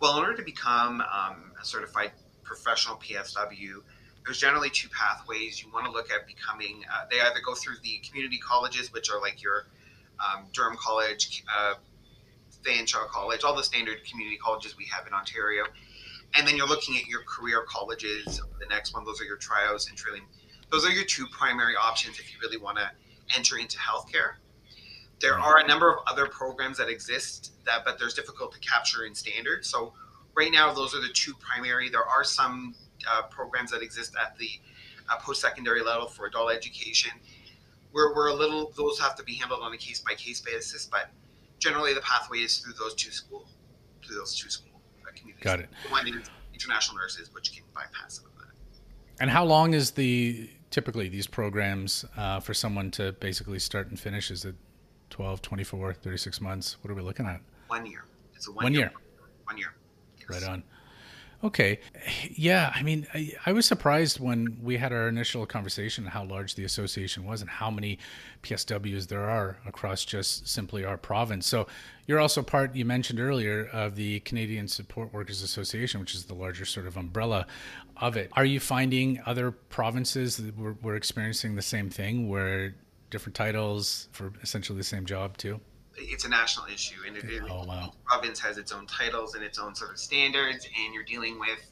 Well, 0.00 0.16
in 0.16 0.24
order 0.24 0.36
to 0.36 0.42
become 0.42 1.00
um, 1.00 1.52
a 1.60 1.64
certified 1.64 2.12
professional 2.42 2.96
PSW, 2.96 3.82
there's 4.24 4.38
generally 4.38 4.70
two 4.70 4.88
pathways. 4.88 5.62
You 5.62 5.70
want 5.72 5.86
to 5.86 5.92
look 5.92 6.10
at 6.10 6.26
becoming. 6.26 6.82
Uh, 6.92 7.04
they 7.10 7.20
either 7.20 7.40
go 7.44 7.54
through 7.54 7.76
the 7.82 8.00
community 8.08 8.38
colleges, 8.38 8.92
which 8.92 9.10
are 9.10 9.20
like 9.20 9.42
your 9.42 9.66
um, 10.18 10.46
Durham 10.52 10.76
College, 10.78 11.44
uh, 11.56 11.74
Fanshawe 12.64 13.08
College, 13.08 13.44
all 13.44 13.54
the 13.54 13.62
standard 13.62 14.04
community 14.08 14.38
colleges 14.38 14.76
we 14.76 14.86
have 14.86 15.06
in 15.06 15.12
Ontario. 15.12 15.64
And 16.34 16.46
then 16.46 16.56
you're 16.56 16.66
looking 16.66 16.96
at 16.96 17.06
your 17.06 17.22
career 17.22 17.64
colleges. 17.68 18.40
The 18.58 18.66
next 18.68 18.94
one, 18.94 19.04
those 19.04 19.20
are 19.20 19.24
your 19.24 19.38
triOS 19.38 19.88
and 19.88 19.96
Trillium. 19.96 20.26
Those 20.72 20.84
are 20.84 20.90
your 20.90 21.04
two 21.04 21.26
primary 21.28 21.74
options 21.76 22.18
if 22.18 22.32
you 22.32 22.38
really 22.42 22.58
want 22.58 22.78
to 22.78 22.90
enter 23.36 23.56
into 23.58 23.78
healthcare. 23.78 24.34
There 25.20 25.38
are 25.38 25.58
a 25.58 25.66
number 25.66 25.90
of 25.90 25.98
other 26.06 26.26
programs 26.26 26.76
that 26.78 26.88
exist 26.88 27.52
that, 27.64 27.84
but 27.84 27.98
there's 27.98 28.14
difficult 28.14 28.52
to 28.52 28.58
capture 28.60 29.04
in 29.04 29.14
standard. 29.14 29.64
So 29.64 29.94
right 30.34 30.52
now, 30.52 30.72
those 30.74 30.94
are 30.94 31.00
the 31.00 31.12
two 31.12 31.34
primary. 31.34 31.88
There 31.88 32.04
are 32.04 32.24
some 32.24 32.74
uh, 33.10 33.22
programs 33.22 33.70
that 33.70 33.82
exist 33.82 34.14
at 34.20 34.36
the 34.36 34.50
uh, 35.08 35.16
post-secondary 35.18 35.82
level 35.82 36.06
for 36.06 36.26
adult 36.26 36.52
education. 36.52 37.12
We're, 37.92 38.14
we're 38.14 38.28
a 38.28 38.34
little; 38.34 38.72
those 38.76 39.00
have 39.00 39.16
to 39.16 39.22
be 39.22 39.34
handled 39.34 39.62
on 39.62 39.72
a 39.72 39.78
case-by-case 39.78 40.42
basis, 40.42 40.86
but 40.86 41.08
generally 41.58 41.94
the 41.94 42.02
pathway 42.02 42.38
is 42.38 42.58
through 42.58 42.74
those 42.74 42.94
two 42.94 43.10
schools, 43.10 43.48
through 44.04 44.16
those 44.16 44.36
two 44.36 44.50
school 44.50 44.80
uh, 45.02 45.10
communities. 45.14 45.42
Got 45.42 45.60
it. 45.60 45.68
One 45.88 46.06
is 46.06 46.28
international 46.52 46.98
nurses, 46.98 47.32
which 47.32 47.54
can 47.54 47.64
bypass 47.74 48.18
some 48.18 48.26
of 48.26 48.32
that. 48.38 48.52
And 49.18 49.30
how 49.30 49.44
long 49.44 49.72
is 49.72 49.92
the 49.92 50.50
typically 50.70 51.08
these 51.08 51.26
programs 51.26 52.04
uh, 52.16 52.40
for 52.40 52.52
someone 52.52 52.90
to 52.92 53.12
basically 53.12 53.58
start 53.58 53.88
and 53.88 53.98
finish? 53.98 54.30
Is 54.30 54.44
it 54.44 54.56
12, 55.10 55.42
24, 55.42 55.94
36 55.94 56.40
months? 56.40 56.76
What 56.82 56.90
are 56.90 56.94
we 56.94 57.02
looking 57.02 57.26
at? 57.26 57.40
One 57.68 57.86
year. 57.86 58.04
It's 58.34 58.48
a 58.48 58.52
one, 58.52 58.64
One 58.64 58.72
year. 58.72 58.80
year. 58.80 58.92
One 59.44 59.58
year. 59.58 59.74
Yes. 60.18 60.28
Right 60.28 60.50
on. 60.50 60.62
Okay. 61.44 61.80
Yeah. 62.30 62.72
I 62.74 62.82
mean, 62.82 63.06
I, 63.12 63.32
I 63.44 63.52
was 63.52 63.66
surprised 63.66 64.18
when 64.18 64.58
we 64.62 64.78
had 64.78 64.92
our 64.92 65.06
initial 65.06 65.44
conversation 65.44 66.06
how 66.06 66.24
large 66.24 66.54
the 66.54 66.64
association 66.64 67.24
was 67.24 67.42
and 67.42 67.50
how 67.50 67.70
many 67.70 67.98
PSWs 68.42 69.08
there 69.08 69.28
are 69.28 69.58
across 69.66 70.04
just 70.04 70.48
simply 70.48 70.84
our 70.84 70.96
province. 70.96 71.46
So 71.46 71.66
you're 72.06 72.20
also 72.20 72.42
part, 72.42 72.74
you 72.74 72.84
mentioned 72.86 73.20
earlier, 73.20 73.66
of 73.66 73.96
the 73.96 74.20
Canadian 74.20 74.66
Support 74.66 75.12
Workers 75.12 75.42
Association, 75.42 76.00
which 76.00 76.14
is 76.14 76.24
the 76.24 76.34
larger 76.34 76.64
sort 76.64 76.86
of 76.86 76.96
umbrella 76.96 77.46
of 77.98 78.16
it. 78.16 78.30
Are 78.32 78.44
you 78.44 78.58
finding 78.58 79.20
other 79.26 79.50
provinces 79.50 80.38
that 80.38 80.56
were, 80.56 80.76
were 80.82 80.96
experiencing 80.96 81.54
the 81.54 81.62
same 81.62 81.90
thing 81.90 82.28
where 82.28 82.74
different 83.10 83.34
titles 83.34 84.08
for 84.12 84.32
essentially 84.42 84.76
the 84.78 84.84
same 84.84 85.06
job 85.06 85.36
too? 85.36 85.60
It's 85.98 86.24
a 86.24 86.28
national 86.28 86.66
issue, 86.66 86.96
and 87.06 87.16
it, 87.16 87.24
it, 87.24 87.42
Oh, 87.48 87.64
wow. 87.64 87.86
each 87.86 88.04
province 88.04 88.38
has 88.40 88.58
its 88.58 88.72
own 88.72 88.86
titles 88.86 89.34
and 89.34 89.42
its 89.42 89.58
own 89.58 89.74
sort 89.74 89.92
of 89.92 89.98
standards, 89.98 90.66
and 90.84 90.92
you're 90.92 91.04
dealing 91.04 91.38
with 91.40 91.70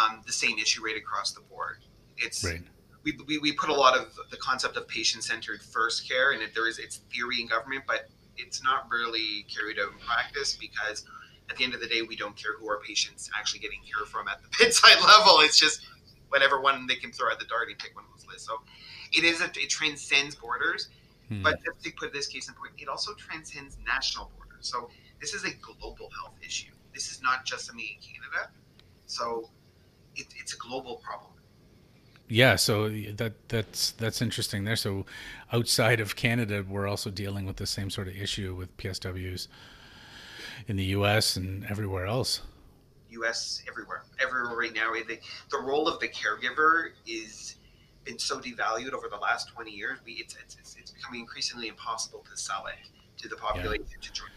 um, 0.00 0.22
the 0.26 0.32
same 0.32 0.58
issue 0.58 0.84
right 0.84 0.96
across 0.96 1.32
the 1.32 1.42
board. 1.42 1.78
It's 2.16 2.42
Right. 2.44 2.62
we, 3.04 3.18
we, 3.26 3.38
we 3.38 3.52
put 3.52 3.68
a 3.68 3.74
lot 3.74 3.98
of 3.98 4.16
the 4.30 4.36
concept 4.38 4.76
of 4.76 4.86
patient-centered 4.88 5.60
first 5.62 6.08
care 6.08 6.32
and 6.32 6.42
it, 6.42 6.54
there 6.54 6.68
is 6.68 6.78
it's 6.78 6.98
theory 7.12 7.40
in 7.40 7.48
government 7.48 7.82
but 7.86 8.08
it's 8.36 8.62
not 8.62 8.88
really 8.90 9.44
carried 9.54 9.78
out 9.78 9.90
in 9.92 9.98
practice 9.98 10.56
because 10.56 11.04
at 11.50 11.56
the 11.56 11.64
end 11.64 11.74
of 11.74 11.80
the 11.80 11.86
day 11.88 12.02
we 12.02 12.14
don't 12.16 12.36
care 12.36 12.52
who 12.58 12.68
our 12.68 12.78
patients 12.80 13.28
actually 13.36 13.58
getting 13.60 13.80
care 13.82 14.06
from 14.06 14.28
at 14.28 14.40
the 14.42 14.48
bedside 14.64 15.00
level 15.04 15.40
it's 15.40 15.58
just 15.58 15.84
whatever 16.28 16.60
one 16.60 16.86
they 16.86 16.94
can 16.94 17.10
throw 17.12 17.30
at 17.30 17.38
the 17.38 17.46
dart 17.46 17.68
and 17.68 17.78
pick 17.78 17.94
one 17.96 18.04
of 18.04 18.10
those 18.16 18.26
lists 18.28 18.46
so 18.46 18.58
it 19.12 19.24
is 19.24 19.40
a, 19.40 19.46
it 19.56 19.70
transcends 19.70 20.34
borders 20.34 20.88
Hmm. 21.28 21.42
but 21.42 21.62
just 21.64 21.82
to 21.84 21.90
put 21.92 22.12
this 22.12 22.26
case 22.26 22.48
in 22.48 22.54
point 22.54 22.72
it 22.78 22.88
also 22.88 23.14
transcends 23.14 23.78
national 23.86 24.30
borders 24.36 24.66
so 24.68 24.90
this 25.20 25.34
is 25.34 25.44
a 25.44 25.50
global 25.62 26.10
health 26.20 26.34
issue 26.44 26.72
this 26.92 27.10
is 27.10 27.22
not 27.22 27.44
just 27.44 27.66
something 27.66 27.84
in 27.84 28.00
canada 28.00 28.50
so 29.06 29.48
it, 30.16 30.26
it's 30.38 30.52
a 30.54 30.58
global 30.58 30.96
problem 30.96 31.30
Yeah, 32.28 32.56
so 32.56 32.88
that 32.88 33.34
that's 33.48 33.92
that's 33.92 34.22
interesting 34.22 34.64
there. 34.64 34.76
So 34.76 35.04
outside 35.52 36.00
of 36.00 36.16
Canada, 36.16 36.64
we're 36.66 36.88
also 36.88 37.10
dealing 37.10 37.44
with 37.46 37.56
the 37.56 37.66
same 37.66 37.90
sort 37.90 38.08
of 38.08 38.16
issue 38.16 38.54
with 38.54 38.74
PSWs 38.78 39.48
in 40.66 40.76
the 40.76 40.84
U.S. 40.96 41.36
and 41.36 41.64
everywhere 41.66 42.06
else. 42.06 42.40
U.S. 43.10 43.62
everywhere, 43.68 44.04
everywhere 44.20 44.56
right 44.56 44.72
now. 44.74 44.92
The, 44.92 45.18
the 45.50 45.58
role 45.58 45.86
of 45.88 46.00
the 46.00 46.08
caregiver 46.08 46.92
is 47.06 47.56
been 48.04 48.18
so 48.18 48.38
devalued 48.38 48.92
over 48.92 49.08
the 49.08 49.16
last 49.16 49.48
20 49.48 49.70
years. 49.70 49.98
We 50.04 50.12
it's 50.12 50.36
it's, 50.36 50.76
it's, 50.78 50.90
becoming 50.90 51.20
increasingly 51.20 51.68
impossible 51.68 52.24
to 52.30 52.36
sell 52.36 52.66
it 52.66 52.74
to 53.22 53.28
the 53.28 53.36
population 53.36 53.86
to 54.00 54.12
join. 54.12 54.28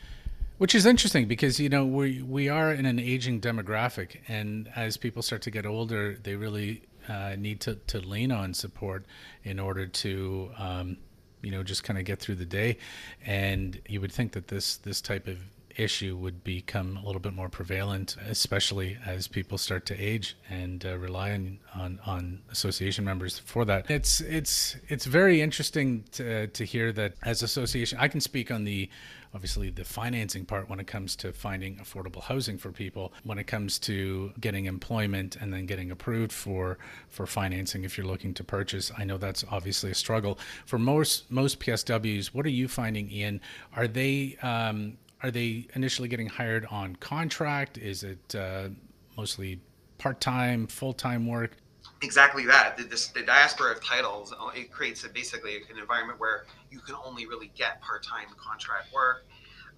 Which 0.57 0.73
is 0.73 0.85
interesting 0.85 1.27
because 1.27 1.59
you 1.59 1.69
know 1.69 1.85
we 1.85 2.21
we 2.21 2.47
are 2.47 2.71
in 2.71 2.85
an 2.85 2.99
aging 2.99 3.41
demographic, 3.41 4.19
and 4.27 4.69
as 4.75 4.95
people 4.95 5.21
start 5.21 5.41
to 5.43 5.51
get 5.51 5.65
older, 5.65 6.17
they 6.23 6.35
really 6.35 6.83
uh, 7.09 7.35
need 7.37 7.59
to, 7.61 7.75
to 7.87 7.99
lean 7.99 8.31
on 8.31 8.53
support 8.53 9.05
in 9.43 9.59
order 9.59 9.85
to 9.85 10.51
um, 10.57 10.97
you 11.41 11.51
know 11.51 11.61
just 11.61 11.83
kind 11.83 11.99
of 11.99 12.05
get 12.05 12.19
through 12.19 12.35
the 12.35 12.45
day. 12.45 12.77
And 13.25 13.79
you 13.87 13.99
would 13.99 14.11
think 14.11 14.31
that 14.33 14.47
this 14.47 14.77
this 14.77 15.01
type 15.01 15.27
of 15.27 15.39
issue 15.77 16.15
would 16.17 16.43
become 16.43 16.97
a 16.97 17.05
little 17.05 17.19
bit 17.19 17.33
more 17.33 17.49
prevalent, 17.49 18.15
especially 18.27 18.97
as 19.05 19.27
people 19.27 19.57
start 19.57 19.85
to 19.87 19.95
age 19.95 20.37
and 20.49 20.85
uh, 20.85 20.97
rely 20.97 21.31
on, 21.31 21.59
on 21.73 21.99
on 22.05 22.41
association 22.51 23.05
members 23.05 23.39
for 23.39 23.65
that. 23.65 23.89
It's 23.89 24.21
it's 24.21 24.75
it's 24.87 25.05
very 25.05 25.41
interesting 25.41 26.03
to 26.13 26.47
to 26.47 26.63
hear 26.63 26.91
that 26.93 27.13
as 27.23 27.43
association. 27.43 27.97
I 27.99 28.07
can 28.07 28.21
speak 28.21 28.51
on 28.51 28.63
the 28.63 28.89
obviously 29.35 29.69
the 29.69 29.83
financing 29.83 30.45
part 30.45 30.69
when 30.69 30.79
it 30.79 30.87
comes 30.87 31.13
to 31.17 31.33
finding 31.33 31.75
affordable 31.75 32.23
housing 32.23 32.57
for 32.57 32.71
people 32.71 33.11
when 33.25 33.37
it 33.37 33.45
comes 33.45 33.77
to 33.77 34.31
getting 34.39 34.65
employment 34.65 35.35
and 35.35 35.51
then 35.51 35.65
getting 35.65 35.91
approved 35.91 36.31
for 36.31 36.77
for 37.09 37.27
financing 37.27 37.83
if 37.83 37.97
you're 37.97 38.07
looking 38.07 38.33
to 38.33 38.45
purchase 38.45 38.93
i 38.97 39.03
know 39.03 39.17
that's 39.17 39.43
obviously 39.51 39.91
a 39.91 39.93
struggle 39.93 40.39
for 40.65 40.79
most 40.79 41.29
most 41.29 41.59
psws 41.59 42.27
what 42.27 42.45
are 42.45 42.49
you 42.49 42.69
finding 42.69 43.11
ian 43.11 43.41
are 43.75 43.87
they 43.87 44.37
um, 44.41 44.97
are 45.25 45.31
they 45.31 45.65
initially 45.73 46.07
getting 46.07 46.27
hired 46.27 46.65
on 46.67 46.95
contract 46.97 47.79
is 47.79 48.03
it 48.03 48.35
uh, 48.35 48.69
mostly 49.17 49.59
part-time 49.97 50.67
full-time 50.67 51.25
work 51.25 51.57
Exactly 52.01 52.45
that. 52.45 52.77
The, 52.77 52.83
the 53.13 53.25
diaspora 53.25 53.71
of 53.71 53.83
titles 53.83 54.33
uh, 54.33 54.49
it 54.55 54.71
creates 54.71 55.03
a, 55.05 55.09
basically 55.09 55.57
an 55.71 55.79
environment 55.79 56.19
where 56.19 56.45
you 56.69 56.79
can 56.79 56.95
only 57.05 57.25
really 57.25 57.51
get 57.55 57.81
part-time 57.81 58.27
contract 58.37 58.93
work. 58.93 59.25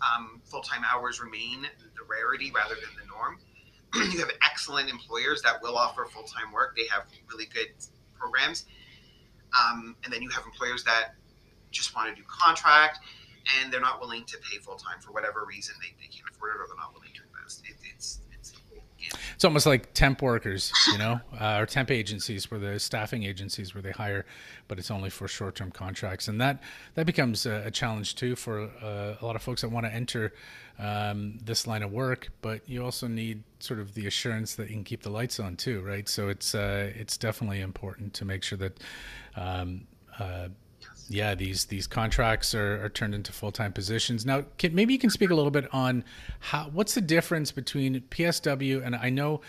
Um, 0.01 0.42
full-time 0.44 0.84
hours 0.84 1.22
remain 1.22 1.62
the 1.62 2.04
rarity 2.10 2.51
rather 2.54 2.75
than 2.75 2.89
the 3.00 3.08
norm. 3.08 3.39
you 4.12 4.20
have 4.20 4.32
excellent 4.44 4.89
employers 4.89 5.42
that 5.44 5.62
will 5.62 5.77
offer 5.77 6.06
full-time 6.06 6.51
work. 6.51 6.75
They 6.75 6.88
have 6.88 7.04
really 7.32 7.46
good 7.46 7.70
programs, 8.20 8.66
um, 9.63 9.96
and 10.04 10.12
then 10.12 10.22
you 10.22 10.30
have 10.30 10.44
employers 10.46 10.84
that 10.84 11.16
just 11.72 11.96
want 11.96 12.10
to 12.10 12.22
do 12.22 12.27
contract 12.27 13.00
and 13.60 13.72
they're 13.72 13.82
not 13.82 14.00
willing 14.00 14.25
to 14.25 14.38
pay 14.50 14.58
full-time 14.58 15.00
for 15.00 15.12
whatever 15.12 15.46
reason 15.46 15.75
they, 15.82 15.94
they 16.01 16.08
can't 16.08 16.30
afford 16.32 16.56
it 16.56 16.62
or 16.62 16.68
they're 16.68 16.77
not 16.77 16.94
willing 16.94 17.13
to 17.13 17.22
invest. 17.24 17.63
It, 17.68 17.75
it's 17.94 18.22
it's 18.34 18.54
it's 19.36 19.46
almost 19.46 19.66
like 19.66 19.94
temp 19.94 20.22
workers, 20.22 20.72
you 20.92 20.98
know, 20.98 21.20
uh, 21.39 21.60
or 21.60 21.66
temp 21.66 21.92
agencies 21.92 22.50
where 22.50 22.60
the 22.60 22.80
staffing 22.80 23.24
agencies 23.24 23.74
where 23.74 23.82
they 23.82 23.92
hire, 23.92 24.25
but 24.68 24.80
it's 24.80 24.92
only 24.92 25.10
for 25.10 25.27
short-term 25.27 25.72
contracts, 25.72 26.27
and 26.27 26.42
that 26.42 26.62
that 26.96 27.06
becomes 27.06 27.46
a, 27.46 27.63
a 27.66 27.72
challenge 27.72 28.16
too 28.16 28.36
for 28.36 28.63
uh, 28.82 29.16
a 29.22 29.25
lot 29.25 29.36
of 29.36 29.42
folks 29.42 29.62
that 29.62 29.70
want 29.70 29.86
to 29.86 29.94
enter 29.94 30.34
um, 30.80 31.38
this 31.44 31.68
line 31.68 31.84
of 31.84 31.92
work. 31.92 32.30
But 32.42 32.68
you 32.68 32.84
also 32.84 33.08
need 33.08 33.44
sort 33.60 33.80
of 33.80 33.94
the 33.94 34.08
assurance 34.08 34.56
that 34.56 34.70
you 34.70 34.75
can 34.75 34.84
keep 34.84 35.04
the 35.04 35.12
lights 35.12 35.39
on 35.39 35.56
too, 35.56 35.82
right? 35.82 36.10
So 36.10 36.30
it's 36.30 36.56
uh, 36.56 36.92
it's 36.96 37.18
definitely 37.18 37.62
important 37.62 38.13
to 38.16 38.25
make 38.25 38.44
sure 38.44 38.58
that. 38.58 38.80
Um, 39.36 39.88
uh, 40.20 40.50
yeah, 41.10 41.36
these 41.36 41.65
these 41.65 41.88
contracts 41.88 42.53
are, 42.53 42.84
are 42.84 42.89
turned 42.89 43.15
into 43.15 43.32
full 43.32 43.51
time 43.51 43.72
positions. 43.72 44.25
Now, 44.25 44.44
can, 44.58 44.75
maybe 44.75 44.94
you 44.94 45.00
can 45.00 45.10
speak 45.10 45.29
a 45.29 45.36
little 45.36 45.51
bit 45.51 45.67
on 45.74 46.03
how 46.39 46.70
what's 46.74 46.96
the 46.96 47.01
difference 47.01 47.51
between 47.51 48.01
PSW 48.10 48.86
and 48.86 48.96
I 48.96 49.10
know 49.10 49.41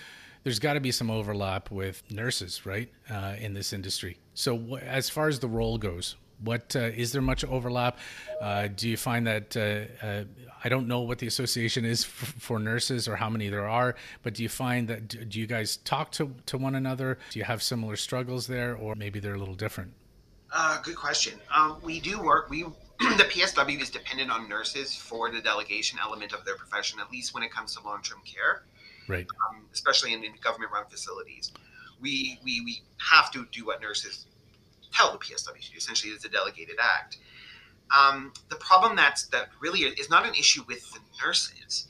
there's 0.44 0.58
got 0.58 0.74
to 0.74 0.80
be 0.80 0.92
some 0.92 1.10
overlap 1.10 1.70
with 1.70 2.02
nurses, 2.10 2.64
right, 2.64 2.90
uh, 3.10 3.34
in 3.38 3.54
this 3.54 3.72
industry. 3.72 4.18
So, 4.34 4.76
as 4.76 5.10
far 5.10 5.28
as 5.28 5.40
the 5.40 5.48
role 5.48 5.78
goes, 5.78 6.16
what 6.42 6.76
uh, 6.76 6.90
is 6.94 7.12
there 7.12 7.22
much 7.22 7.44
overlap? 7.44 7.98
Uh, 8.40 8.68
do 8.68 8.88
you 8.88 8.96
find 8.96 9.26
that 9.26 9.56
uh, 9.56 10.06
uh, 10.06 10.24
I 10.62 10.68
don't 10.68 10.86
know 10.86 11.00
what 11.00 11.18
the 11.18 11.26
association 11.26 11.84
is 11.84 12.04
f- 12.04 12.34
for 12.38 12.58
nurses 12.58 13.08
or 13.08 13.16
how 13.16 13.28
many 13.28 13.48
there 13.48 13.68
are, 13.68 13.96
but 14.22 14.34
do 14.34 14.42
you 14.42 14.48
find 14.48 14.88
that 14.88 15.28
do 15.28 15.40
you 15.40 15.46
guys 15.46 15.78
talk 15.78 16.12
to 16.12 16.34
to 16.46 16.56
one 16.56 16.74
another? 16.74 17.18
Do 17.30 17.38
you 17.38 17.44
have 17.44 17.62
similar 17.62 17.96
struggles 17.96 18.46
there, 18.46 18.76
or 18.76 18.94
maybe 18.94 19.18
they're 19.18 19.34
a 19.34 19.38
little 19.38 19.54
different? 19.54 19.92
Uh, 20.52 20.80
good 20.82 20.96
question. 20.96 21.38
Um, 21.54 21.78
we 21.82 22.00
do 22.00 22.20
work. 22.20 22.48
We 22.48 22.62
the 22.98 23.24
PSW 23.24 23.80
is 23.80 23.90
dependent 23.90 24.30
on 24.30 24.48
nurses 24.48 24.94
for 24.94 25.30
the 25.30 25.40
delegation 25.40 25.98
element 26.02 26.32
of 26.32 26.44
their 26.44 26.56
profession, 26.56 26.98
at 27.00 27.10
least 27.12 27.34
when 27.34 27.42
it 27.42 27.50
comes 27.52 27.74
to 27.76 27.82
long 27.84 28.02
term 28.02 28.18
care, 28.24 28.62
Right. 29.06 29.26
um, 29.48 29.66
especially 29.72 30.12
in, 30.14 30.24
in 30.24 30.32
government 30.42 30.72
run 30.72 30.84
facilities. 30.90 31.52
We, 32.00 32.38
we 32.44 32.60
we 32.64 32.82
have 33.10 33.30
to 33.32 33.46
do 33.52 33.66
what 33.66 33.80
nurses 33.80 34.26
tell 34.92 35.12
the 35.12 35.18
PSW 35.18 35.60
to 35.60 35.70
do. 35.70 35.76
Essentially, 35.76 36.12
it's 36.12 36.24
a 36.24 36.28
delegated 36.28 36.76
act. 36.80 37.18
Um, 37.96 38.32
the 38.48 38.56
problem 38.56 38.96
that's 38.96 39.26
that 39.28 39.48
really 39.60 39.80
is 39.80 40.10
not 40.10 40.26
an 40.26 40.34
issue 40.34 40.62
with 40.66 40.90
the 40.92 41.00
nurses. 41.24 41.88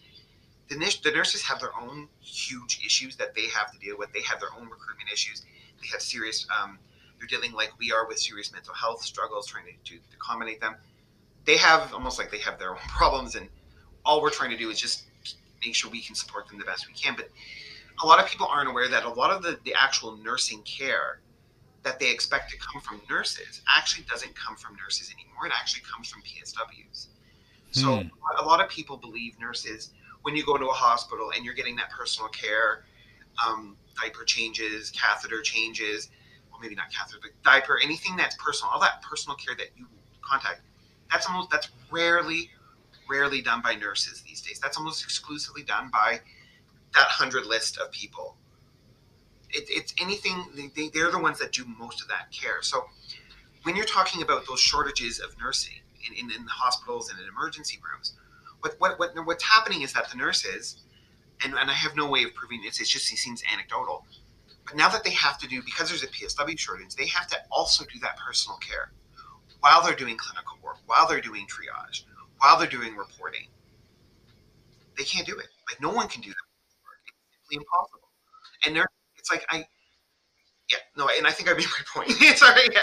The, 0.69 0.77
the 1.03 1.11
nurses 1.11 1.43
have 1.43 1.61
their 1.61 1.75
own 1.81 2.09
huge 2.21 2.81
issues 2.85 3.17
that 3.17 3.35
they 3.35 3.47
have 3.49 3.73
to 3.73 3.79
deal 3.79 3.97
with. 3.99 4.13
They 4.13 4.23
have 4.23 4.41
their 4.41 4.51
own 4.55 4.69
recruitment 4.69 5.11
issues. 5.13 5.43
They 5.81 5.89
have 5.93 6.03
serious 6.03 6.47
um, 6.63 6.79
they're 7.19 7.27
dealing 7.27 7.53
like 7.53 7.73
we 7.79 7.93
are 7.93 8.07
with 8.07 8.19
serious 8.19 8.53
mental 8.53 8.75
health 8.75 9.03
struggles, 9.03 9.47
trying 9.47 9.65
to, 9.67 9.93
to, 9.93 10.01
accommodate 10.15 10.61
them. 10.61 10.77
They 11.45 11.57
have 11.57 11.93
almost 11.93 12.19
like 12.19 12.31
they 12.31 12.39
have 12.39 12.59
their 12.59 12.71
own 12.71 12.77
problems, 12.89 13.35
and 13.35 13.49
all 14.05 14.23
we're 14.23 14.31
trying 14.31 14.51
to 14.51 14.57
do 14.57 14.71
is 14.71 14.81
just 14.81 15.05
make 15.65 15.75
sure 15.75 15.91
we 15.91 16.03
can 16.03 16.15
support 16.15 16.49
them 16.49 16.59
the 16.59 16.65
best 16.65 16.87
we 16.87 16.95
can. 16.95 17.15
But 17.17 17.31
a 18.03 18.07
lot 18.07 18.21
of 18.21 18.27
people 18.27 18.47
aren't 18.47 18.69
aware 18.69 18.89
that 18.89 19.05
a 19.05 19.11
lot 19.11 19.31
of 19.31 19.43
the, 19.43 19.59
the 19.65 19.75
actual 19.75 20.17
nursing 20.19 20.63
care 20.63 21.21
that 21.83 21.99
they 21.99 22.11
expect 22.11 22.51
to 22.51 22.57
come 22.59 22.81
from 22.81 23.01
nurses 23.09 23.63
actually 23.77 24.05
doesn't 24.05 24.35
come 24.35 24.57
from 24.57 24.77
nurses 24.77 25.13
anymore. 25.13 25.47
It 25.47 25.53
actually 25.59 25.83
comes 25.91 26.09
from 26.09 26.23
PSWs. 26.23 27.07
So 27.73 27.97
hmm. 27.97 28.09
a 28.39 28.45
lot 28.45 28.63
of 28.63 28.69
people 28.69 28.97
believe 28.97 29.39
nurses 29.39 29.91
when 30.23 30.37
you 30.37 30.45
go 30.45 30.57
to 30.57 30.67
a 30.67 30.73
hospital 30.73 31.33
and 31.35 31.45
you're 31.45 31.55
getting 31.55 31.77
that 31.77 31.91
personal 31.91 32.29
care, 32.29 32.85
um, 33.47 33.77
diaper 34.01 34.25
changes, 34.25 34.91
catheter 34.91 35.43
changes, 35.43 36.11
maybe 36.61 36.75
not 36.75 36.93
catheter, 36.93 37.19
but 37.21 37.31
diaper, 37.45 37.79
anything 37.83 38.17
that's 38.17 38.37
personal, 38.37 38.73
all 38.73 38.81
that 38.81 39.03
personal 39.03 39.37
care 39.37 39.55
that 39.57 39.69
you 39.77 39.87
contact, 40.23 40.61
that's 41.11 41.27
almost 41.27 41.51
that's 41.51 41.69
rarely, 41.91 42.51
rarely 43.09 43.41
done 43.41 43.63
by 43.63 43.75
nurses 43.75 44.23
these 44.23 44.43
days. 44.43 44.59
That's 44.61 44.77
almost 44.77 45.03
exclusively 45.03 45.63
done 45.63 45.91
by 45.93 46.21
that 46.95 47.07
hundred 47.09 47.47
list 47.47 47.79
of 47.79 47.91
people. 47.93 48.37
It, 49.51 49.65
it's 49.69 49.95
anything 50.01 50.71
they, 50.77 50.89
they're 50.89 51.11
the 51.11 51.19
ones 51.19 51.39
that 51.39 51.53
do 51.53 51.65
most 51.79 52.03
of 52.03 52.09
that 52.09 52.31
care. 52.31 52.63
So 52.63 52.85
when 53.63 53.77
you're 53.77 53.87
talking 53.87 54.23
about 54.23 54.47
those 54.47 54.61
shortages 54.61 55.21
of 55.21 55.39
nursing 55.41 55.81
in, 56.07 56.15
in, 56.15 56.31
in 56.31 56.47
hospitals 56.47 57.11
and 57.11 57.19
in 57.21 57.27
emergency 57.29 57.79
rooms, 57.83 58.15
what, 58.61 58.75
what, 58.79 58.99
what 58.99 59.13
what's 59.27 59.45
happening 59.45 59.83
is 59.83 59.93
that 59.93 60.11
the 60.11 60.17
nurses, 60.17 60.83
and, 61.45 61.55
and 61.55 61.71
I 61.71 61.75
have 61.75 61.97
no 61.97 62.09
way 62.09 62.25
of 62.25 62.35
proving 62.35 62.63
this. 62.63 62.81
It 62.81 62.87
just 62.87 63.07
seems 63.07 63.43
anecdotal. 63.53 64.05
But 64.69 64.77
now 64.77 64.91
that 64.91 65.03
they 65.03 65.13
have 65.13 65.39
to 65.39 65.49
do 65.49 65.63
because 65.63 65.89
there's 65.89 66.03
a 66.03 66.09
PSW 66.09 66.59
shortage, 66.59 66.95
they 66.95 67.07
have 67.07 67.27
to 67.29 67.37
also 67.51 67.85
do 67.87 67.99
that 68.01 68.19
personal 68.19 68.59
care 68.59 68.93
while 69.61 69.83
they're 69.83 69.97
doing 69.97 70.17
clinical 70.19 70.59
work, 70.63 70.77
while 70.87 71.09
they're 71.09 71.23
doing 71.23 71.47
triage, 71.47 72.05
while 72.39 72.59
they're 72.59 72.69
doing 72.69 72.95
reporting. 72.95 73.47
They 74.99 75.05
can't 75.05 75.27
do 75.27 75.39
it. 75.39 75.49
Like 75.71 75.81
no 75.81 75.91
one 75.91 76.09
can 76.09 76.21
do 76.21 76.29
that. 76.29 76.37
It's 76.67 77.49
simply 77.49 77.65
impossible. 77.65 78.09
And 78.67 78.77
they're 78.77 78.87
it's 79.17 79.31
like 79.31 79.47
I 79.51 79.65
yeah, 80.71 80.79
no, 80.99 81.09
and 81.17 81.27
I 81.27 81.31
think 81.31 81.49
I 81.49 81.55
made 81.55 81.65
my 81.65 82.05
point. 82.05 82.11
Sorry, 82.37 82.61
yeah. 82.71 82.81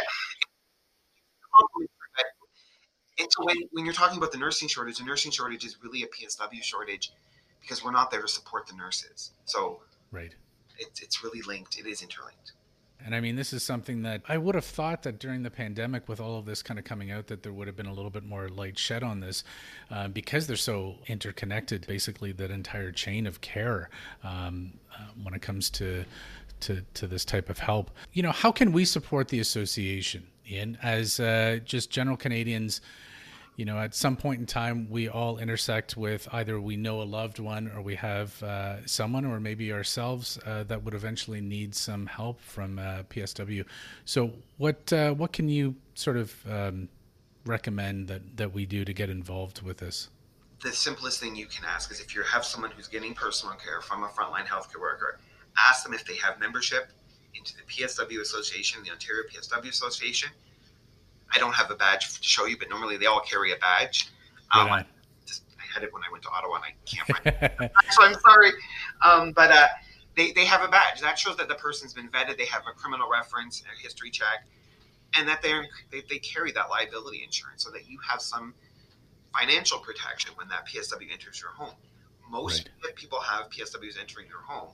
And 3.17 3.27
so 3.31 3.45
when, 3.45 3.57
when 3.71 3.85
you're 3.85 3.93
talking 3.93 4.17
about 4.17 4.31
the 4.31 4.37
nursing 4.37 4.67
shortage, 4.67 4.97
the 4.97 5.05
nursing 5.05 5.31
shortage 5.31 5.63
is 5.63 5.77
really 5.83 6.03
a 6.03 6.07
PSW 6.07 6.61
shortage 6.63 7.13
because 7.61 7.83
we're 7.83 7.91
not 7.91 8.11
there 8.11 8.21
to 8.21 8.27
support 8.27 8.67
the 8.67 8.75
nurses. 8.75 9.31
So 9.45 9.81
right, 10.11 10.33
it's 10.79 11.01
it's 11.01 11.23
really 11.23 11.41
linked. 11.41 11.77
It 11.77 11.85
is 11.85 12.01
interlinked. 12.01 12.53
And 13.03 13.13
I 13.13 13.19
mean, 13.19 13.35
this 13.35 13.53
is 13.53 13.61
something 13.61 14.01
that 14.03 14.21
I 14.27 14.37
would 14.37 14.55
have 14.55 14.65
thought 14.65 15.03
that 15.03 15.19
during 15.19 15.43
the 15.43 15.51
pandemic, 15.51 16.07
with 16.07 16.19
all 16.19 16.39
of 16.39 16.45
this 16.45 16.63
kind 16.63 16.79
of 16.79 16.85
coming 16.85 17.11
out, 17.11 17.27
that 17.27 17.43
there 17.43 17.53
would 17.53 17.67
have 17.67 17.75
been 17.75 17.85
a 17.85 17.93
little 17.93 18.09
bit 18.09 18.23
more 18.23 18.49
light 18.49 18.79
shed 18.79 19.03
on 19.03 19.19
this 19.19 19.43
uh, 19.91 20.07
because 20.07 20.47
they're 20.47 20.55
so 20.55 20.95
interconnected, 21.05 21.85
basically, 21.85 22.31
that 22.31 22.49
entire 22.49 22.91
chain 22.91 23.27
of 23.27 23.41
care 23.41 23.89
um, 24.23 24.73
uh, 24.91 25.03
when 25.21 25.35
it 25.35 25.41
comes 25.41 25.69
to, 25.71 26.03
to, 26.61 26.81
to 26.95 27.05
this 27.05 27.25
type 27.25 27.49
of 27.49 27.59
help. 27.59 27.91
You 28.13 28.23
know, 28.23 28.31
how 28.31 28.51
can 28.51 28.71
we 28.71 28.85
support 28.85 29.27
the 29.27 29.39
association, 29.39 30.25
Ian, 30.49 30.77
as 30.81 31.19
uh, 31.19 31.59
just 31.63 31.91
general 31.91 32.17
Canadians? 32.17 32.81
You 33.55 33.63
know, 33.63 33.79
at 33.79 33.95
some 33.95 34.17
point 34.17 34.41
in 34.41 34.45
time, 34.45 34.89
we 34.89 35.07
all 35.07 35.37
intersect 35.37 35.95
with 35.95 36.27
either 36.33 36.59
we 36.59 36.75
know 36.75 37.01
a 37.01 37.03
loved 37.03 37.39
one 37.39 37.71
or 37.73 37.81
we 37.81 37.95
have 37.95 38.41
uh, 38.43 38.85
someone 38.85 39.25
or 39.25 39.39
maybe 39.39 39.71
ourselves 39.71 40.37
uh, 40.45 40.63
that 40.63 40.83
would 40.83 40.93
eventually 40.93 41.39
need 41.39 41.73
some 41.73 42.05
help 42.05 42.41
from 42.41 42.79
uh, 42.79 43.03
PSW. 43.09 43.65
So, 44.03 44.31
what 44.57 44.91
uh, 44.91 45.13
what 45.13 45.31
can 45.31 45.47
you 45.47 45.75
sort 45.93 46.17
of 46.17 46.35
um, 46.49 46.89
recommend 47.45 48.09
that 48.09 48.37
that 48.37 48.53
we 48.53 48.65
do 48.65 48.83
to 48.83 48.93
get 48.93 49.09
involved 49.09 49.61
with 49.61 49.77
this? 49.77 50.09
The 50.61 50.73
simplest 50.73 51.19
thing 51.19 51.35
you 51.35 51.45
can 51.45 51.63
ask 51.65 51.91
is 51.91 52.01
if 52.01 52.13
you 52.13 52.23
have 52.23 52.43
someone 52.43 52.71
who's 52.71 52.87
getting 52.87 53.13
personal 53.13 53.55
care 53.55 53.81
from 53.81 54.03
a 54.03 54.07
frontline 54.07 54.47
healthcare 54.47 54.81
worker, 54.81 55.19
ask 55.57 55.83
them 55.83 55.93
if 55.93 56.05
they 56.05 56.15
have 56.15 56.39
membership 56.39 56.89
into 57.33 57.53
the 57.55 57.63
PSW 57.63 58.21
Association, 58.21 58.81
the 58.83 58.91
Ontario 58.91 59.23
PSW 59.31 59.69
Association 59.69 60.29
I 61.33 61.39
don't 61.39 61.53
have 61.53 61.71
a 61.71 61.75
badge 61.75 62.17
to 62.17 62.23
show 62.23 62.45
you, 62.45 62.57
but 62.57 62.69
normally 62.69 62.97
they 62.97 63.05
all 63.05 63.21
carry 63.21 63.51
a 63.51 63.57
badge. 63.57 64.09
Um, 64.53 64.69
I, 64.69 64.85
just, 65.25 65.43
I 65.59 65.63
had 65.73 65.83
it 65.83 65.93
when 65.93 66.03
I 66.03 66.11
went 66.11 66.23
to 66.23 66.29
Ottawa, 66.29 66.55
and 66.55 66.63
I 66.63 66.73
can't 66.85 67.07
find 67.07 67.61
it. 67.61 67.71
so 67.91 68.03
I'm 68.03 68.15
sorry, 68.19 68.51
um, 69.03 69.31
but 69.33 69.51
uh, 69.51 69.67
they 70.15 70.31
they 70.31 70.45
have 70.45 70.61
a 70.61 70.67
badge 70.67 71.01
that 71.01 71.17
shows 71.17 71.37
that 71.37 71.47
the 71.47 71.55
person's 71.55 71.93
been 71.93 72.09
vetted. 72.09 72.37
They 72.37 72.45
have 72.45 72.63
a 72.69 72.73
criminal 72.77 73.09
reference, 73.09 73.61
a 73.61 73.81
history 73.81 74.11
check, 74.11 74.47
and 75.17 75.27
that 75.27 75.41
they're 75.41 75.65
they, 75.91 76.03
they 76.09 76.19
carry 76.19 76.51
that 76.53 76.69
liability 76.69 77.23
insurance, 77.23 77.63
so 77.63 77.71
that 77.71 77.89
you 77.89 77.99
have 78.07 78.21
some 78.21 78.53
financial 79.37 79.79
protection 79.79 80.31
when 80.35 80.47
that 80.49 80.65
PSW 80.67 81.11
enters 81.11 81.41
your 81.41 81.51
home. 81.51 81.75
Most 82.29 82.69
right. 82.83 82.95
people 82.95 83.19
have 83.19 83.49
PSWs 83.49 83.99
entering 83.99 84.27
their 84.27 84.39
home 84.39 84.69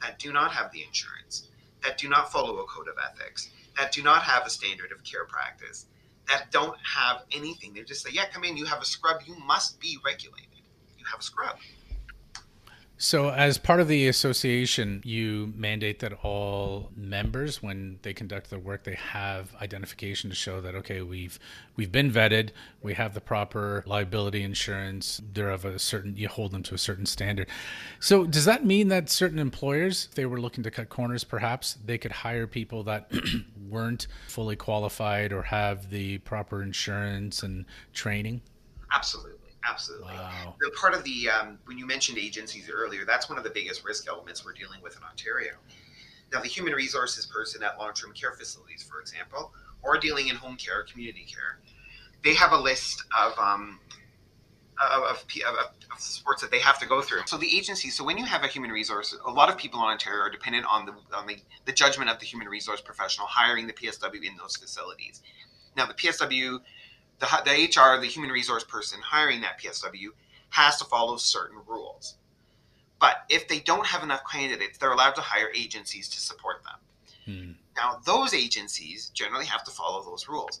that 0.00 0.18
do 0.18 0.32
not 0.32 0.52
have 0.52 0.70
the 0.72 0.82
insurance, 0.82 1.48
that 1.82 1.98
do 1.98 2.08
not 2.08 2.30
follow 2.30 2.58
a 2.58 2.64
code 2.66 2.88
of 2.88 2.94
ethics, 3.02 3.50
that 3.76 3.92
do 3.92 4.02
not 4.02 4.22
have 4.22 4.46
a 4.46 4.50
standard 4.50 4.92
of 4.92 5.02
care 5.04 5.24
practice, 5.24 5.86
that 6.28 6.50
don't 6.50 6.76
have 6.82 7.24
anything. 7.32 7.74
They 7.74 7.82
just 7.82 8.02
say, 8.02 8.10
yeah, 8.12 8.26
come 8.32 8.44
in, 8.44 8.56
you 8.56 8.64
have 8.64 8.80
a 8.80 8.84
scrub, 8.84 9.20
you 9.26 9.36
must 9.46 9.80
be 9.80 9.98
regulated. 10.04 10.48
You 10.98 11.04
have 11.10 11.20
a 11.20 11.22
scrub. 11.22 11.56
So, 12.96 13.30
as 13.30 13.58
part 13.58 13.80
of 13.80 13.88
the 13.88 14.06
association, 14.06 15.02
you 15.04 15.52
mandate 15.56 15.98
that 15.98 16.12
all 16.22 16.92
members, 16.96 17.60
when 17.60 17.98
they 18.02 18.14
conduct 18.14 18.50
their 18.50 18.58
work, 18.60 18.84
they 18.84 18.94
have 18.94 19.52
identification 19.60 20.30
to 20.30 20.36
show 20.36 20.60
that 20.60 20.76
okay, 20.76 21.02
we've 21.02 21.40
we've 21.74 21.90
been 21.90 22.12
vetted, 22.12 22.50
we 22.82 22.94
have 22.94 23.12
the 23.12 23.20
proper 23.20 23.82
liability 23.84 24.44
insurance. 24.44 25.20
They're 25.32 25.50
of 25.50 25.64
a 25.64 25.80
certain, 25.80 26.16
you 26.16 26.28
hold 26.28 26.52
them 26.52 26.62
to 26.64 26.74
a 26.74 26.78
certain 26.78 27.04
standard. 27.04 27.48
So, 27.98 28.26
does 28.26 28.44
that 28.44 28.64
mean 28.64 28.88
that 28.88 29.10
certain 29.10 29.40
employers, 29.40 30.06
if 30.08 30.14
they 30.14 30.24
were 30.24 30.40
looking 30.40 30.62
to 30.62 30.70
cut 30.70 30.88
corners, 30.88 31.24
perhaps 31.24 31.76
they 31.84 31.98
could 31.98 32.12
hire 32.12 32.46
people 32.46 32.84
that 32.84 33.10
weren't 33.68 34.06
fully 34.28 34.54
qualified 34.54 35.32
or 35.32 35.42
have 35.42 35.90
the 35.90 36.18
proper 36.18 36.62
insurance 36.62 37.42
and 37.42 37.64
training? 37.92 38.40
Absolutely. 38.92 39.43
Absolutely. 39.68 40.14
Wow. 40.14 40.54
The 40.60 40.70
part 40.70 40.94
of 40.94 41.04
the 41.04 41.28
um, 41.30 41.58
when 41.64 41.78
you 41.78 41.86
mentioned 41.86 42.18
agencies 42.18 42.70
earlier, 42.72 43.04
that's 43.04 43.28
one 43.28 43.38
of 43.38 43.44
the 43.44 43.50
biggest 43.50 43.84
risk 43.84 44.08
elements 44.08 44.44
we're 44.44 44.52
dealing 44.52 44.80
with 44.82 44.96
in 44.96 45.02
Ontario. 45.02 45.52
Now, 46.32 46.40
the 46.40 46.48
human 46.48 46.72
resources 46.72 47.26
person 47.26 47.62
at 47.62 47.78
long-term 47.78 48.12
care 48.12 48.32
facilities, 48.32 48.82
for 48.82 49.00
example, 49.00 49.52
or 49.82 49.98
dealing 49.98 50.28
in 50.28 50.36
home 50.36 50.56
care, 50.56 50.82
community 50.82 51.24
care, 51.24 51.60
they 52.24 52.34
have 52.34 52.52
a 52.52 52.58
list 52.58 53.04
of 53.16 53.38
um, 53.38 53.78
of, 54.82 55.02
of, 55.04 55.24
of, 55.92 56.00
sports 56.00 56.42
that 56.42 56.50
they 56.50 56.58
have 56.58 56.80
to 56.80 56.86
go 56.88 57.00
through. 57.00 57.20
So 57.26 57.36
the 57.36 57.56
agency, 57.56 57.90
so 57.90 58.02
when 58.02 58.18
you 58.18 58.24
have 58.24 58.42
a 58.42 58.48
human 58.48 58.70
resource, 58.70 59.16
a 59.24 59.30
lot 59.30 59.48
of 59.48 59.56
people 59.56 59.80
in 59.80 59.86
Ontario 59.86 60.20
are 60.20 60.30
dependent 60.30 60.66
on 60.68 60.86
the 60.86 60.92
on 61.16 61.26
the, 61.26 61.36
the 61.66 61.72
judgment 61.72 62.10
of 62.10 62.18
the 62.18 62.26
human 62.26 62.48
resource 62.48 62.80
professional 62.80 63.26
hiring 63.28 63.66
the 63.66 63.72
PSW 63.72 64.24
in 64.24 64.36
those 64.36 64.56
facilities. 64.56 65.22
Now 65.76 65.86
the 65.86 65.94
PSW 65.94 66.60
the, 67.18 67.26
the 67.44 67.80
HR, 67.80 68.00
the 68.00 68.06
human 68.06 68.30
resource 68.30 68.64
person 68.64 69.00
hiring 69.02 69.40
that 69.42 69.60
PSW, 69.60 70.08
has 70.50 70.76
to 70.78 70.84
follow 70.84 71.16
certain 71.16 71.58
rules. 71.66 72.16
But 73.00 73.24
if 73.28 73.48
they 73.48 73.60
don't 73.60 73.86
have 73.86 74.02
enough 74.02 74.22
candidates, 74.30 74.78
they're 74.78 74.92
allowed 74.92 75.14
to 75.16 75.20
hire 75.20 75.50
agencies 75.54 76.08
to 76.08 76.20
support 76.20 76.62
them. 76.62 76.78
Hmm. 77.24 77.52
Now, 77.76 78.00
those 78.04 78.34
agencies 78.34 79.10
generally 79.10 79.46
have 79.46 79.64
to 79.64 79.70
follow 79.70 80.02
those 80.02 80.28
rules. 80.28 80.60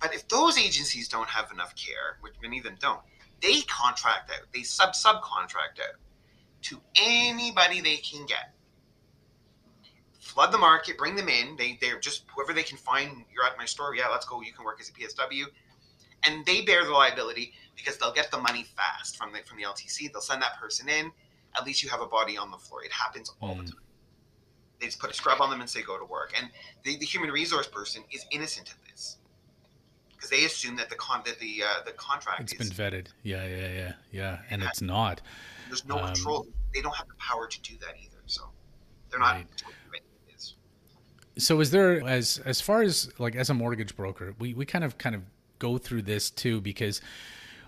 But 0.00 0.14
if 0.14 0.28
those 0.28 0.56
agencies 0.56 1.08
don't 1.08 1.28
have 1.28 1.50
enough 1.50 1.74
care, 1.74 2.18
which 2.20 2.34
many 2.40 2.58
of 2.58 2.64
them 2.64 2.76
don't, 2.80 3.00
they 3.42 3.62
contract 3.62 4.30
out, 4.30 4.46
they 4.54 4.62
sub 4.62 4.92
subcontract 4.92 5.80
out 5.80 5.96
to 6.62 6.80
anybody 6.96 7.80
they 7.80 7.96
can 7.96 8.24
get. 8.26 8.52
Flood 10.20 10.52
the 10.52 10.58
market, 10.58 10.98
bring 10.98 11.16
them 11.16 11.28
in. 11.28 11.56
They 11.56 11.78
they're 11.80 11.98
just 11.98 12.24
whoever 12.34 12.52
they 12.52 12.62
can 12.62 12.76
find. 12.76 13.24
You're 13.32 13.44
at 13.44 13.58
my 13.58 13.64
store, 13.64 13.94
yeah, 13.94 14.08
let's 14.08 14.26
go. 14.26 14.40
You 14.40 14.52
can 14.52 14.64
work 14.64 14.80
as 14.80 14.88
a 14.88 14.92
PSW 14.92 15.46
and 16.24 16.44
they 16.46 16.62
bear 16.62 16.84
the 16.84 16.92
liability 16.92 17.52
because 17.76 17.96
they'll 17.96 18.12
get 18.12 18.30
the 18.30 18.38
money 18.38 18.64
fast 18.76 19.16
from 19.16 19.32
the 19.32 19.40
from 19.46 19.58
the 19.58 19.64
LTC. 19.64 20.12
They'll 20.12 20.20
send 20.20 20.42
that 20.42 20.58
person 20.60 20.88
in. 20.88 21.10
At 21.56 21.64
least 21.64 21.82
you 21.82 21.88
have 21.88 22.00
a 22.00 22.06
body 22.06 22.36
on 22.36 22.50
the 22.50 22.58
floor. 22.58 22.84
It 22.84 22.92
happens 22.92 23.32
all 23.40 23.54
mm. 23.54 23.66
the 23.66 23.72
time. 23.72 23.80
They 24.80 24.86
just 24.86 25.00
put 25.00 25.10
a 25.10 25.14
scrub 25.14 25.40
on 25.40 25.50
them 25.50 25.60
and 25.60 25.68
say 25.68 25.82
go 25.82 25.98
to 25.98 26.04
work. 26.04 26.34
And 26.38 26.50
the, 26.84 26.96
the 26.98 27.04
human 27.06 27.30
resource 27.30 27.66
person 27.66 28.04
is 28.12 28.24
innocent 28.30 28.70
of 28.70 28.76
this 28.88 29.16
because 30.14 30.30
they 30.30 30.44
assume 30.44 30.76
that 30.76 30.88
the 30.88 30.96
con 30.96 31.22
that 31.24 31.38
the 31.38 31.62
uh, 31.62 31.84
the 31.84 31.92
contract 31.92 32.40
it's 32.40 32.52
is, 32.54 32.72
been 32.72 32.92
vetted. 32.92 33.06
Yeah, 33.22 33.46
yeah, 33.46 33.72
yeah, 33.72 33.92
yeah, 34.12 34.38
and 34.50 34.62
it's 34.62 34.80
not. 34.80 35.20
There's 35.68 35.84
no 35.84 35.98
um, 35.98 36.06
control. 36.06 36.46
They 36.74 36.82
don't 36.82 36.94
have 36.96 37.08
the 37.08 37.14
power 37.14 37.46
to 37.46 37.60
do 37.62 37.74
that 37.80 37.94
either. 38.02 38.18
So 38.26 38.42
they're 39.10 39.20
not. 39.20 39.36
Right. 39.36 39.46
So 41.38 41.60
is 41.60 41.70
there 41.70 42.04
as 42.04 42.40
as 42.44 42.60
far 42.60 42.82
as 42.82 43.12
like 43.18 43.36
as 43.36 43.48
a 43.48 43.54
mortgage 43.54 43.94
broker, 43.94 44.34
we, 44.40 44.54
we 44.54 44.66
kind 44.66 44.84
of 44.84 44.98
kind 44.98 45.14
of 45.14 45.22
go 45.58 45.78
through 45.78 46.02
this 46.02 46.30
too 46.30 46.60
because 46.60 47.00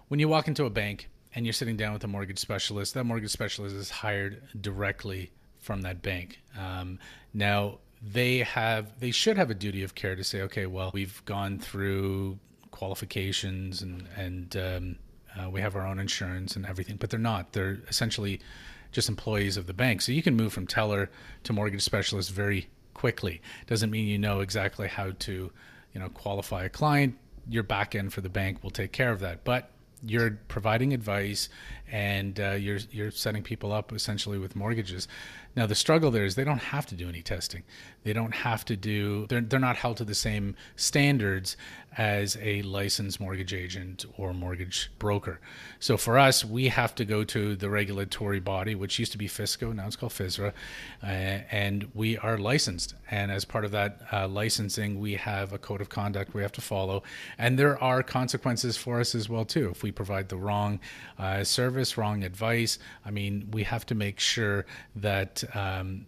when 0.09 0.20
you 0.20 0.29
walk 0.29 0.48
into 0.48 0.64
a 0.64 0.70
bank 0.70 1.09
and 1.35 1.46
you're 1.46 1.53
sitting 1.53 1.76
down 1.76 1.92
with 1.92 2.05
a 2.05 2.09
mortgage 2.09 2.38
specialist, 2.38 2.94
that 2.94 3.05
mortgage 3.05 3.31
specialist 3.31 3.74
is 3.76 3.90
hired 3.90 4.42
directly 4.61 5.31
from 5.61 5.83
that 5.83 6.03
bank. 6.03 6.40
Um, 6.59 6.98
now 7.33 7.79
they 8.03 8.38
have 8.38 8.98
they 8.98 9.11
should 9.11 9.37
have 9.37 9.50
a 9.50 9.55
duty 9.55 9.83
of 9.83 9.94
care 9.94 10.16
to 10.16 10.24
say, 10.24 10.42
okay, 10.42 10.66
well, 10.66 10.90
we've 10.92 11.22
gone 11.24 11.59
through 11.59 12.38
qualifications 12.70 13.83
and 13.83 14.09
and 14.16 14.57
um, 14.57 14.96
uh, 15.38 15.48
we 15.50 15.61
have 15.61 15.76
our 15.76 15.87
own 15.87 15.98
insurance 15.98 16.57
and 16.57 16.66
everything, 16.66 16.96
but 16.96 17.11
they're 17.11 17.20
not. 17.20 17.53
They're 17.53 17.79
essentially 17.88 18.40
just 18.92 19.09
employees 19.09 19.57
of 19.57 19.66
the 19.66 19.72
bank. 19.72 20.03
So 20.03 20.12
you 20.12 20.22
can 20.22 20.35
move 20.35 20.53
from 20.53 20.66
teller 20.66 21.11
to 21.44 21.53
mortgage 21.53 21.83
specialist 21.83 22.33
very 22.33 22.68
quickly. 22.94 23.40
Doesn't 23.66 23.90
mean 23.90 24.07
you 24.07 24.18
know 24.18 24.40
exactly 24.40 24.88
how 24.88 25.12
to, 25.20 25.53
you 25.94 26.00
know, 26.00 26.09
qualify 26.09 26.64
a 26.64 26.68
client. 26.68 27.16
Your 27.51 27.63
back 27.63 27.95
end 27.95 28.13
for 28.13 28.21
the 28.21 28.31
bank 28.31 28.63
will 28.63 28.71
take 28.71 28.93
care 28.93 29.11
of 29.11 29.21
that. 29.21 29.45
But 29.45 29.71
you're 30.03 30.39
providing 30.49 30.95
advice 30.95 31.49
and 31.91 32.39
uh, 32.41 32.53
you're 32.53 32.79
you're 32.91 33.11
setting 33.11 33.43
people 33.43 33.73
up 33.73 33.93
essentially 33.93 34.39
with 34.39 34.57
mortgages. 34.57 35.09
Now 35.57 35.67
the 35.67 35.75
struggle 35.75 36.11
there 36.11 36.25
is 36.25 36.35
they 36.35 36.45
don't 36.45 36.59
have 36.59 36.87
to 36.87 36.95
do 36.95 37.09
any 37.09 37.23
testing. 37.23 37.63
They 38.05 38.13
don't 38.13 38.35
have 38.35 38.65
to 38.67 38.77
do. 38.77 39.27
They're 39.29 39.41
they're 39.41 39.61
not 39.61 39.77
held 39.77 39.97
to 39.99 40.05
the 40.05 40.15
same 40.15 40.55
standards 40.77 41.57
as 41.97 42.37
a 42.41 42.63
licensed 42.63 43.21
mortgage 43.21 43.53
agent 43.53 44.05
or 44.17 44.33
mortgage 44.33 44.91
broker. 44.99 45.41
So 45.81 45.97
for 45.97 46.19
us, 46.19 46.45
we 46.45 46.69
have 46.69 46.95
to 46.97 47.05
go 47.05 47.25
to 47.25 47.57
the 47.57 47.69
regulatory 47.69 48.39
body, 48.39 48.75
which 48.75 48.99
used 48.99 49.13
to 49.13 49.19
be 49.19 49.27
FSCO, 49.27 49.75
now 49.75 49.87
it's 49.87 49.97
called 49.97 50.13
FSRA, 50.13 50.53
uh, 51.03 51.07
and 51.07 51.89
we 51.95 52.17
are 52.19 52.39
licensed. 52.39 52.95
And 53.11 53.33
as 53.33 53.45
part 53.45 53.65
of 53.65 53.73
that 53.73 54.03
uh, 54.13 54.29
licensing, 54.29 55.01
we 55.01 55.15
have 55.15 55.53
a 55.53 55.59
code 55.59 55.81
of 55.81 55.89
conduct 55.89 56.33
we 56.33 56.43
have 56.43 56.53
to 56.53 56.61
follow, 56.61 57.03
and 57.39 57.59
there 57.59 57.83
are 57.83 58.03
consequences 58.03 58.77
for 58.77 59.01
us 59.01 59.15
as 59.15 59.29
well 59.29 59.45
too 59.45 59.71
if 59.71 59.83
we 59.83 59.91
provide 59.91 60.29
the 60.29 60.37
wrong 60.37 60.79
uh, 61.19 61.43
service, 61.43 61.97
wrong 61.97 62.23
advice. 62.23 62.79
I 63.05 63.11
mean, 63.11 63.49
we 63.53 63.65
have 63.65 63.85
to 63.87 63.95
make 63.95 64.21
sure 64.21 64.65
that 64.97 65.39
um, 65.55 66.07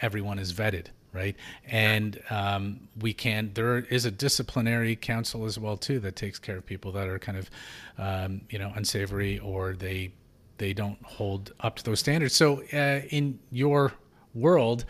everyone 0.00 0.38
is 0.38 0.52
vetted 0.52 0.86
right? 1.14 1.36
And 1.66 2.20
um, 2.28 2.88
we 3.00 3.14
can 3.14 3.52
there 3.54 3.78
is 3.78 4.04
a 4.04 4.10
disciplinary 4.10 4.96
council 4.96 5.46
as 5.46 5.58
well 5.58 5.76
too 5.76 6.00
that 6.00 6.16
takes 6.16 6.38
care 6.38 6.58
of 6.58 6.66
people 6.66 6.92
that 6.92 7.08
are 7.08 7.18
kind 7.18 7.38
of 7.38 7.50
um, 7.96 8.42
you 8.50 8.58
know 8.58 8.72
unsavory 8.74 9.38
or 9.38 9.74
they 9.74 10.12
they 10.58 10.72
don't 10.72 11.02
hold 11.02 11.52
up 11.60 11.76
to 11.76 11.84
those 11.84 12.00
standards. 12.00 12.34
So 12.34 12.62
uh, 12.72 13.06
in 13.08 13.38
your 13.50 13.92
world 14.34 14.84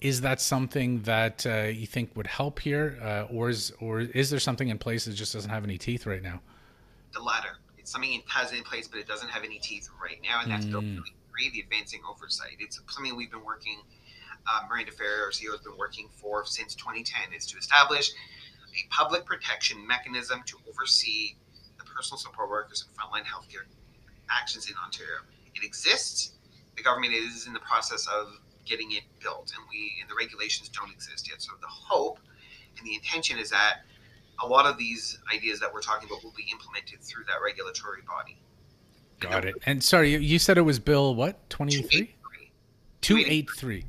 is 0.00 0.22
that 0.22 0.40
something 0.40 1.02
that 1.02 1.46
uh, 1.46 1.64
you 1.64 1.86
think 1.86 2.16
would 2.16 2.26
help 2.26 2.58
here? 2.58 2.98
Uh, 3.02 3.32
or 3.32 3.48
is 3.48 3.72
or 3.80 4.00
is 4.00 4.28
there 4.28 4.40
something 4.40 4.68
in 4.68 4.78
place 4.78 5.04
that 5.04 5.12
just 5.12 5.32
doesn't 5.32 5.50
have 5.50 5.64
any 5.64 5.78
teeth 5.78 6.04
right 6.04 6.22
now? 6.22 6.40
The 7.12 7.20
latter. 7.20 7.58
It's 7.78 7.90
something 7.90 8.12
it 8.12 8.24
has 8.28 8.52
in 8.52 8.62
place 8.62 8.88
but 8.88 8.98
it 8.98 9.06
doesn't 9.06 9.28
have 9.28 9.44
any 9.44 9.58
teeth 9.58 9.88
right 10.02 10.18
now 10.22 10.40
and 10.42 10.50
that's 10.50 10.64
mm. 10.66 10.72
built 10.72 10.84
the 11.52 11.60
advancing 11.60 12.00
oversight 12.08 12.56
it's 12.58 12.80
something 12.88 13.16
we've 13.16 13.30
been 13.30 13.44
working 13.44 13.78
um, 14.48 14.68
Miranda 14.68 14.92
Ferrier, 14.92 15.24
our 15.24 15.30
CEO, 15.30 15.52
has 15.52 15.60
been 15.60 15.76
working 15.76 16.08
for 16.16 16.44
since 16.46 16.74
2010 16.74 17.32
is 17.36 17.46
to 17.46 17.58
establish 17.58 18.10
a 18.10 18.94
public 18.94 19.24
protection 19.26 19.86
mechanism 19.86 20.42
to 20.46 20.56
oversee 20.68 21.36
the 21.78 21.84
personal 21.84 22.18
support 22.18 22.48
workers 22.48 22.86
and 22.86 22.96
frontline 22.96 23.26
healthcare 23.26 23.66
actions 24.30 24.68
in 24.68 24.74
Ontario. 24.84 25.20
It 25.54 25.64
exists. 25.64 26.32
The 26.76 26.82
government 26.82 27.14
is 27.14 27.46
in 27.46 27.52
the 27.52 27.60
process 27.60 28.06
of 28.06 28.38
getting 28.64 28.92
it 28.92 29.02
built, 29.20 29.52
and 29.56 29.66
we 29.68 29.98
and 30.00 30.08
the 30.08 30.14
regulations 30.14 30.68
don't 30.68 30.90
exist 30.90 31.28
yet. 31.28 31.42
So 31.42 31.52
the 31.60 31.66
hope 31.66 32.20
and 32.78 32.86
the 32.86 32.94
intention 32.94 33.38
is 33.38 33.50
that 33.50 33.82
a 34.42 34.46
lot 34.46 34.64
of 34.64 34.78
these 34.78 35.18
ideas 35.34 35.60
that 35.60 35.72
we're 35.72 35.82
talking 35.82 36.08
about 36.08 36.24
will 36.24 36.34
be 36.36 36.46
implemented 36.50 37.00
through 37.02 37.24
that 37.24 37.42
regulatory 37.44 38.02
body. 38.02 38.38
Got 39.20 39.44
it. 39.44 39.54
And 39.66 39.82
sorry, 39.82 40.16
you 40.16 40.38
said 40.38 40.58
it 40.58 40.62
was 40.62 40.78
Bill 40.78 41.14
what? 41.14 41.48
23? 41.50 42.14
283. 43.00 43.84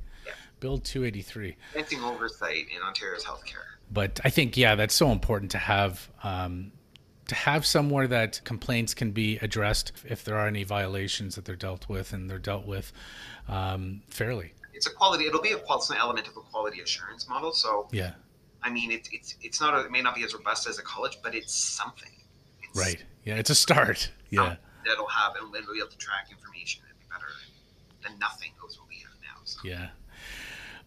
Bill 0.59 0.77
283. 0.77 1.57
Preventing 1.71 2.03
oversight 2.03 2.65
in 2.73 2.81
Ontario's 2.83 3.25
healthcare. 3.25 3.63
But 3.91 4.19
I 4.23 4.29
think, 4.29 4.55
yeah, 4.55 4.75
that's 4.75 4.93
so 4.93 5.11
important 5.11 5.51
to 5.51 5.57
have. 5.57 6.09
Um, 6.23 6.71
to 7.27 7.35
have 7.35 7.65
somewhere 7.65 8.07
that 8.07 8.41
complaints 8.43 8.93
can 8.93 9.11
be 9.11 9.37
addressed 9.37 9.93
if 10.03 10.25
there 10.25 10.37
are 10.37 10.47
any 10.47 10.65
violations 10.65 11.35
that 11.35 11.45
they're 11.45 11.55
dealt 11.55 11.87
with 11.87 12.11
and 12.11 12.29
they're 12.29 12.37
dealt 12.37 12.67
with 12.67 12.91
um, 13.47 14.01
fairly. 14.09 14.53
It's 14.73 14.85
a 14.85 14.89
quality. 14.91 15.27
It'll 15.27 15.41
be 15.41 15.53
a 15.53 15.57
quality 15.57 15.93
element 15.97 16.27
of 16.27 16.35
a 16.35 16.41
quality 16.41 16.81
assurance 16.81 17.29
model. 17.29 17.53
So 17.53 17.87
yeah, 17.93 18.15
I 18.61 18.69
mean, 18.69 18.91
it's 18.91 19.07
it's 19.13 19.35
it's 19.41 19.61
not. 19.61 19.73
A, 19.73 19.85
it 19.85 19.91
may 19.91 20.01
not 20.01 20.15
be 20.15 20.25
as 20.25 20.33
robust 20.33 20.67
as 20.67 20.77
a 20.77 20.81
college, 20.81 21.19
but 21.23 21.33
it's 21.33 21.53
something. 21.53 22.11
It's, 22.63 22.77
right. 22.77 23.01
Yeah, 23.23 23.35
it's 23.35 23.49
a 23.49 23.55
start. 23.55 24.11
Yeah. 24.29 24.55
That'll 24.85 25.07
have 25.07 25.35
and 25.35 25.51
we'll 25.51 25.73
be 25.73 25.79
able 25.79 25.89
to 25.89 25.97
track 25.97 26.27
information. 26.31 26.83
It'd 26.85 26.99
be 26.99 27.05
better 27.11 27.31
than 28.03 28.19
nothing 28.19 28.51
goes 28.61 28.77
what 28.79 28.89
we 28.89 28.95
have 28.97 29.13
now. 29.21 29.41
So. 29.45 29.59
Yeah. 29.63 29.89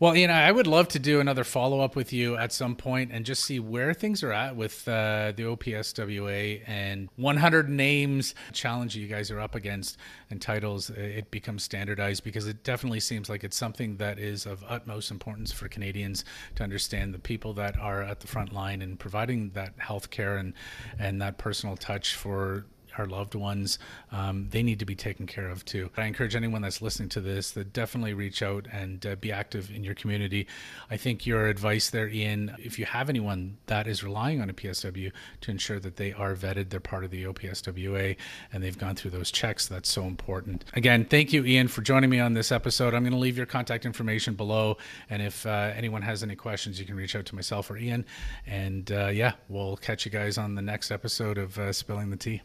Well, 0.00 0.16
you 0.16 0.26
know, 0.26 0.34
I 0.34 0.50
would 0.50 0.66
love 0.66 0.88
to 0.88 0.98
do 0.98 1.20
another 1.20 1.44
follow 1.44 1.80
up 1.80 1.94
with 1.94 2.12
you 2.12 2.36
at 2.36 2.52
some 2.52 2.74
point 2.74 3.12
and 3.12 3.24
just 3.24 3.44
see 3.44 3.60
where 3.60 3.94
things 3.94 4.24
are 4.24 4.32
at 4.32 4.56
with 4.56 4.86
uh, 4.88 5.32
the 5.36 5.44
OPSWA 5.44 6.62
and 6.66 7.08
100 7.14 7.68
names 7.68 8.34
challenge 8.52 8.96
you 8.96 9.06
guys 9.06 9.30
are 9.30 9.38
up 9.38 9.54
against 9.54 9.96
and 10.30 10.42
titles. 10.42 10.90
Uh, 10.90 10.94
it 10.94 11.30
becomes 11.30 11.62
standardized 11.62 12.24
because 12.24 12.48
it 12.48 12.64
definitely 12.64 12.98
seems 13.00 13.28
like 13.28 13.44
it's 13.44 13.56
something 13.56 13.96
that 13.98 14.18
is 14.18 14.46
of 14.46 14.64
utmost 14.68 15.12
importance 15.12 15.52
for 15.52 15.68
Canadians 15.68 16.24
to 16.56 16.64
understand 16.64 17.14
the 17.14 17.20
people 17.20 17.54
that 17.54 17.78
are 17.78 18.02
at 18.02 18.18
the 18.18 18.26
front 18.26 18.52
line 18.52 18.82
and 18.82 18.98
providing 18.98 19.50
that 19.50 19.74
health 19.78 20.10
care 20.10 20.36
and, 20.36 20.54
and 20.98 21.22
that 21.22 21.38
personal 21.38 21.76
touch 21.76 22.16
for 22.16 22.66
our 22.98 23.06
loved 23.06 23.34
ones, 23.34 23.78
um, 24.12 24.48
they 24.50 24.62
need 24.62 24.78
to 24.78 24.84
be 24.84 24.94
taken 24.94 25.26
care 25.26 25.48
of 25.48 25.64
too. 25.64 25.90
I 25.96 26.04
encourage 26.04 26.36
anyone 26.36 26.62
that's 26.62 26.82
listening 26.82 27.08
to 27.10 27.20
this 27.20 27.50
that 27.52 27.72
definitely 27.72 28.14
reach 28.14 28.42
out 28.42 28.66
and 28.72 29.04
uh, 29.04 29.16
be 29.16 29.32
active 29.32 29.70
in 29.70 29.84
your 29.84 29.94
community. 29.94 30.46
I 30.90 30.96
think 30.96 31.26
your 31.26 31.46
advice 31.46 31.90
there, 31.90 32.08
Ian, 32.08 32.56
if 32.58 32.78
you 32.78 32.84
have 32.86 33.08
anyone 33.08 33.58
that 33.66 33.86
is 33.86 34.02
relying 34.04 34.40
on 34.40 34.50
a 34.50 34.54
PSW 34.54 35.12
to 35.42 35.50
ensure 35.50 35.80
that 35.80 35.96
they 35.96 36.12
are 36.12 36.34
vetted, 36.34 36.70
they're 36.70 36.80
part 36.80 37.04
of 37.04 37.10
the 37.10 37.24
OPSWA, 37.24 38.16
and 38.52 38.62
they've 38.62 38.78
gone 38.78 38.94
through 38.94 39.10
those 39.10 39.30
checks, 39.30 39.66
that's 39.66 39.90
so 39.90 40.04
important. 40.04 40.64
Again, 40.74 41.04
thank 41.04 41.32
you, 41.32 41.44
Ian, 41.44 41.68
for 41.68 41.82
joining 41.82 42.10
me 42.10 42.20
on 42.20 42.34
this 42.34 42.52
episode. 42.52 42.94
I'm 42.94 43.02
going 43.02 43.12
to 43.12 43.18
leave 43.18 43.36
your 43.36 43.46
contact 43.46 43.86
information 43.86 44.34
below, 44.34 44.76
and 45.10 45.22
if 45.22 45.46
uh, 45.46 45.72
anyone 45.74 46.02
has 46.02 46.22
any 46.22 46.36
questions, 46.36 46.78
you 46.78 46.86
can 46.86 46.96
reach 46.96 47.16
out 47.16 47.26
to 47.26 47.34
myself 47.34 47.70
or 47.70 47.76
Ian. 47.76 48.04
And 48.46 48.90
uh, 48.90 49.08
yeah, 49.08 49.32
we'll 49.48 49.76
catch 49.76 50.04
you 50.04 50.10
guys 50.10 50.38
on 50.38 50.54
the 50.54 50.62
next 50.62 50.90
episode 50.90 51.38
of 51.38 51.58
uh, 51.58 51.72
Spilling 51.72 52.10
the 52.10 52.16
Tea. 52.16 52.42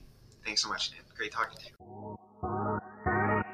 Thanks 0.50 0.64
so 0.64 0.70
much, 0.70 0.90
and 0.90 0.98
great 1.16 1.32
talking 1.32 1.60
to 1.60 1.66
you. 1.68 3.50